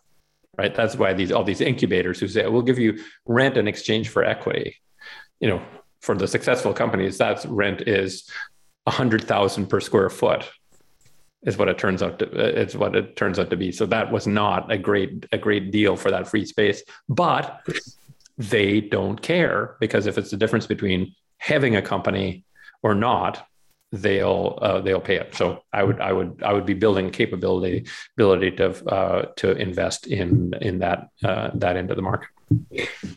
[0.58, 0.74] right?
[0.74, 4.24] That's why these all these incubators who say we'll give you rent in exchange for
[4.24, 4.76] equity.
[5.40, 5.62] You know
[6.00, 8.30] for the successful companies that's rent is
[8.86, 10.48] a hundred thousand per square foot
[11.42, 13.72] is what it turns out to it's what it turns out to be.
[13.72, 16.82] So that was not a great a great deal for that free space.
[17.08, 17.60] But
[18.38, 22.44] they don't care because if it's the difference between having a company
[22.82, 23.46] or not
[23.92, 25.34] they'll uh, they'll pay it.
[25.34, 30.06] So i would i would i would be building capability ability to uh, to invest
[30.06, 32.28] in in that uh, that end of the market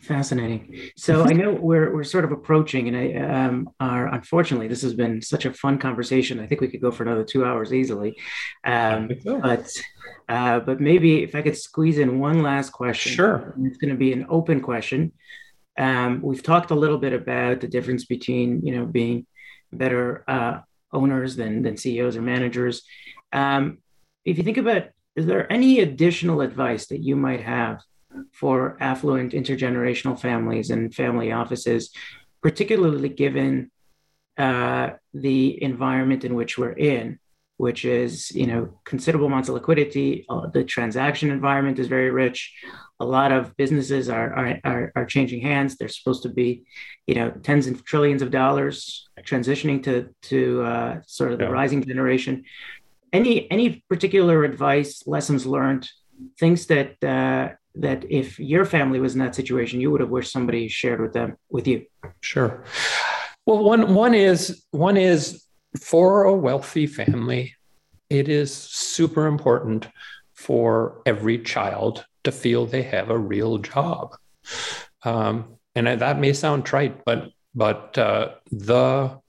[0.02, 4.82] fascinating so i know we're we're sort of approaching and i um are unfortunately this
[4.82, 7.72] has been such a fun conversation i think we could go for another two hours
[7.72, 8.16] easily
[8.64, 9.70] um but
[10.30, 13.12] uh, but maybe if I could squeeze in one last question.
[13.12, 13.52] Sure.
[13.62, 15.12] It's going to be an open question.
[15.76, 19.26] Um, we've talked a little bit about the difference between, you know, being
[19.72, 20.60] better uh,
[20.92, 22.82] owners than, than CEOs or managers.
[23.32, 23.78] Um,
[24.24, 27.80] if you think about, is there any additional advice that you might have
[28.32, 31.90] for affluent intergenerational families and family offices,
[32.42, 33.70] particularly given
[34.38, 37.18] uh, the environment in which we're in?
[37.60, 40.24] which is you know considerable amounts of liquidity.
[40.30, 42.54] Uh, the transaction environment is very rich.
[43.00, 45.76] A lot of businesses are, are, are are changing hands.
[45.76, 46.64] They're supposed to be,
[47.06, 51.50] you know, tens of trillions of dollars transitioning to to uh, sort of the yeah.
[51.50, 52.44] rising generation.
[53.12, 55.86] Any any particular advice, lessons learned,
[56.38, 60.32] things that uh, that if your family was in that situation, you would have wished
[60.32, 61.86] somebody shared with them with you.
[62.20, 62.64] Sure.
[63.46, 65.44] Well, one one is one is
[65.80, 67.54] for a wealthy family,
[68.08, 69.88] it is super important
[70.34, 74.16] for every child to feel they have a real job.
[75.04, 79.20] Um, and that may sound trite, but but uh, the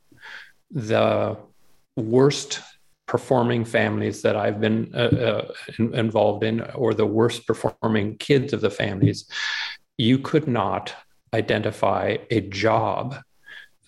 [0.71, 1.37] the
[1.95, 2.61] worst
[3.11, 8.61] performing families that I've been uh, uh, involved in, or the worst performing kids of
[8.61, 9.25] the families,
[9.97, 10.95] you could not
[11.33, 13.17] identify a job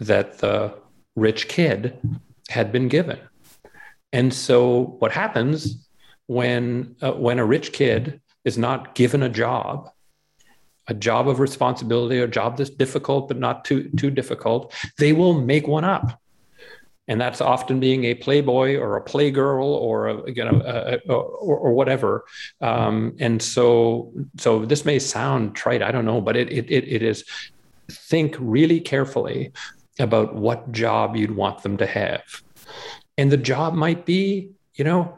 [0.01, 0.73] that the
[1.15, 1.97] rich kid
[2.49, 3.17] had been given.
[4.11, 5.87] And so, what happens
[6.27, 9.89] when uh, when a rich kid is not given a job,
[10.87, 15.39] a job of responsibility, a job that's difficult but not too too difficult, they will
[15.39, 16.19] make one up,
[17.07, 21.13] and that's often being a playboy or a playgirl or a, you know a, a,
[21.13, 22.23] or, or, whatever.
[22.61, 27.03] Um, and so so this may sound trite, I don't know, but it it it,
[27.03, 27.25] is.
[27.91, 29.51] Think really carefully
[29.99, 32.23] about what job you'd want them to have.
[33.17, 35.17] And the job might be, you know,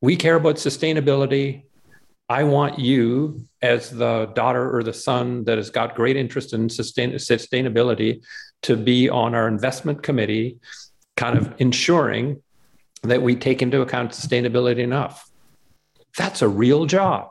[0.00, 1.64] we care about sustainability.
[2.28, 6.68] I want you, as the daughter or the son that has got great interest in
[6.68, 8.22] sustain, sustainability,
[8.62, 10.58] to be on our investment committee,
[11.20, 12.42] kind of ensuring
[13.02, 15.30] that we take into account sustainability enough.
[16.16, 17.28] That's a real job.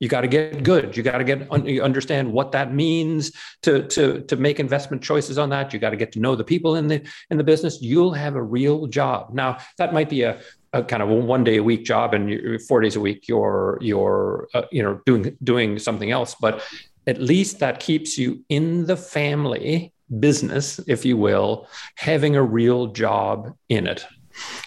[0.00, 0.96] You got to get good.
[0.96, 5.48] You got to get understand what that means to to to make investment choices on
[5.50, 5.72] that.
[5.72, 7.80] You got to get to know the people in the in the business.
[7.80, 9.32] You'll have a real job.
[9.32, 10.40] Now that might be a,
[10.74, 14.48] a kind of one day a week job and four days a week you're you're
[14.52, 16.34] uh, you know doing doing something else.
[16.38, 16.62] But
[17.06, 22.88] at least that keeps you in the family business if you will having a real
[22.88, 24.06] job in it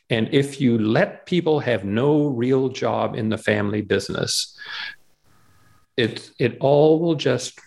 [0.10, 4.58] and if you let people have no real job in the family business,
[5.98, 7.60] it it all will just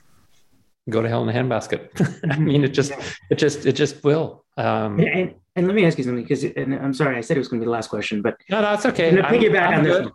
[0.88, 1.88] go to hell in a handbasket.
[2.30, 2.92] I mean, it just,
[3.30, 4.44] it just, it just will.
[4.56, 7.48] Um, and, and, let me ask you something because, I'm sorry, I said it was
[7.48, 9.10] going to be the last question, but no, no, it's okay.
[9.10, 10.08] I'm piggyback on this.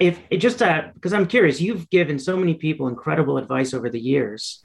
[0.00, 3.88] If it just uh, because I'm curious, you've given so many people incredible advice over
[3.90, 4.64] the years.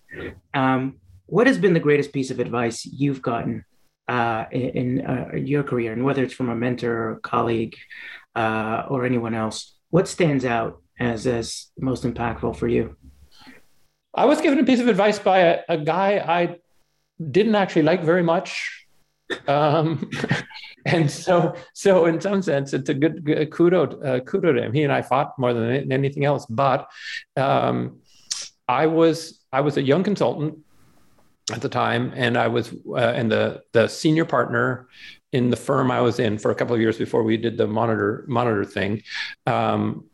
[0.54, 3.66] Um, what has been the greatest piece of advice you've gotten
[4.08, 7.76] uh, in, in uh, your career, and whether it's from a mentor, or colleague,
[8.36, 9.76] uh, or anyone else?
[9.90, 12.96] What stands out as as most impactful for you?
[14.14, 16.58] I was given a piece of advice by a, a guy I
[17.32, 18.86] didn't actually like very much.
[19.48, 20.10] Um,
[20.86, 24.74] and so, so in some sense, it's a good, good kudo, uh, kudo to him.
[24.74, 26.46] He and I fought more than anything else.
[26.46, 26.90] But
[27.36, 28.00] um,
[28.68, 30.60] I was I was a young consultant
[31.52, 34.88] at the time, and I was uh, and the the senior partner
[35.32, 37.68] in the firm I was in for a couple of years before we did the
[37.68, 39.04] monitor monitor thing.
[39.46, 40.06] Um,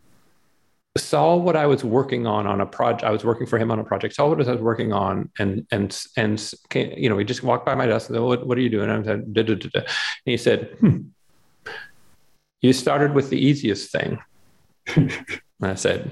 [0.97, 3.03] saw what I was working on on a project.
[3.03, 4.15] I was working for him on a project.
[4.15, 7.75] Saw what I was working on, and and and you know, he just walked by
[7.75, 9.85] my desk and said, "What what are you doing?" I said, da, da, da, and
[10.25, 10.97] he said, hmm,
[12.61, 14.19] "You started with the easiest thing."
[14.95, 15.11] and
[15.61, 16.11] I said,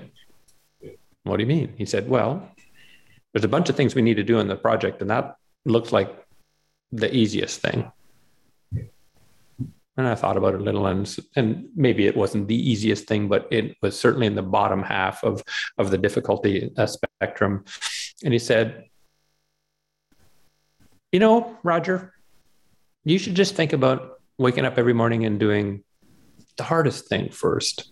[1.23, 2.49] "What do you mean?" He said, "Well,
[3.33, 5.91] there's a bunch of things we need to do in the project, and that looks
[5.91, 6.25] like
[6.91, 7.91] the easiest thing."
[9.97, 13.27] And I thought about it a little, and and maybe it wasn't the easiest thing,
[13.27, 15.43] but it was certainly in the bottom half of
[15.77, 17.65] of the difficulty uh, spectrum.
[18.23, 18.85] And he said,
[21.11, 22.13] "You know, Roger,
[23.03, 25.83] you should just think about waking up every morning and doing
[26.57, 27.91] the hardest thing first.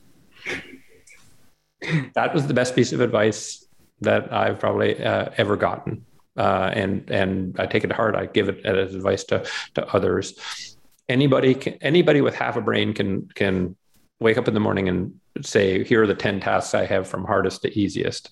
[2.16, 3.67] that was the best piece of advice
[4.02, 6.06] that I've probably uh, ever gotten,
[6.38, 8.16] uh, and and I take it to heart.
[8.16, 9.46] I give it as advice to
[9.76, 10.78] to others.
[11.10, 13.76] Anybody can, anybody with half a brain can can
[14.20, 17.24] wake up in the morning and say here are the 10 tasks i have from
[17.24, 18.32] hardest to easiest.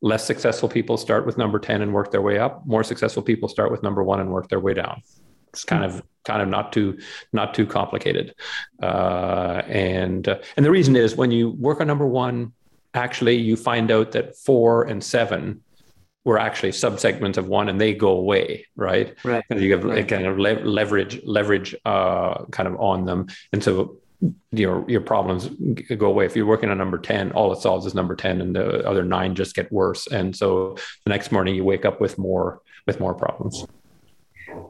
[0.00, 2.66] Less successful people start with number 10 and work their way up.
[2.66, 5.02] More successful people start with number 1 and work their way down.
[5.52, 6.98] It's kind of kind of not too
[7.32, 8.34] not too complicated.
[8.80, 12.52] Uh, and uh, and the reason is when you work on number 1
[12.94, 15.62] actually you find out that 4 and 7
[16.24, 19.16] were actually subsegments of one and they go away right?
[19.24, 20.06] Right and you have right.
[20.06, 23.28] kind of leverage leverage uh, kind of on them.
[23.52, 23.96] And so
[24.52, 25.48] your your problems
[25.96, 26.26] go away.
[26.26, 29.04] If you're working on number 10 all it solves is number 10 and the other
[29.04, 30.06] nine just get worse.
[30.06, 33.64] And so the next morning you wake up with more with more problems.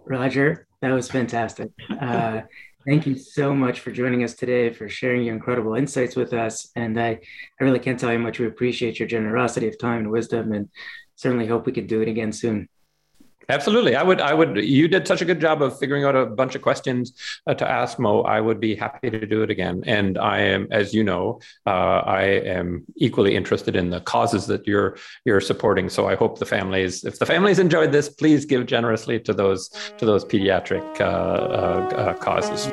[0.05, 1.71] Roger that was fantastic.
[2.01, 2.43] Uh,
[2.87, 6.71] Thank you so much for joining us today, for sharing your incredible insights with us.
[6.77, 7.21] And I,
[7.61, 10.53] I really can't tell you how much we appreciate your generosity of time and wisdom
[10.53, 10.71] and
[11.15, 12.69] certainly hope we could do it again soon.
[13.51, 13.97] Absolutely.
[13.97, 16.55] I would, I would, you did such a good job of figuring out a bunch
[16.55, 17.13] of questions
[17.47, 18.23] uh, to ask Mo.
[18.23, 19.83] I would be happy to do it again.
[19.87, 24.67] And I am, as you know, uh, I am equally interested in the causes that
[24.67, 25.89] you're, you're supporting.
[25.89, 29.69] So I hope the families, if the families enjoyed this, please give generously to those,
[29.99, 32.71] to those pediatric uh, uh, uh causes.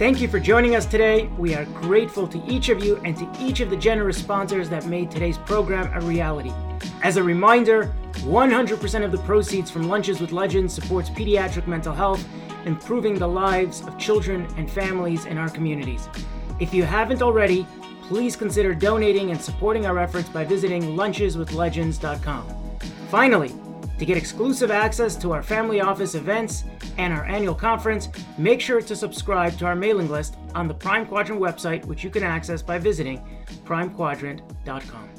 [0.00, 1.26] Thank you for joining us today.
[1.36, 4.86] We are grateful to each of you and to each of the generous sponsors that
[4.86, 6.54] made today's program a reality.
[7.02, 12.26] As a reminder, 100% of the proceeds from Lunches with Legends supports pediatric mental health,
[12.64, 16.08] improving the lives of children and families in our communities.
[16.60, 17.66] If you haven't already,
[18.04, 22.78] please consider donating and supporting our efforts by visiting luncheswithlegends.com.
[23.10, 23.52] Finally,
[24.00, 26.64] to get exclusive access to our family office events
[26.96, 31.04] and our annual conference, make sure to subscribe to our mailing list on the Prime
[31.04, 33.22] Quadrant website, which you can access by visiting
[33.66, 35.09] primequadrant.com.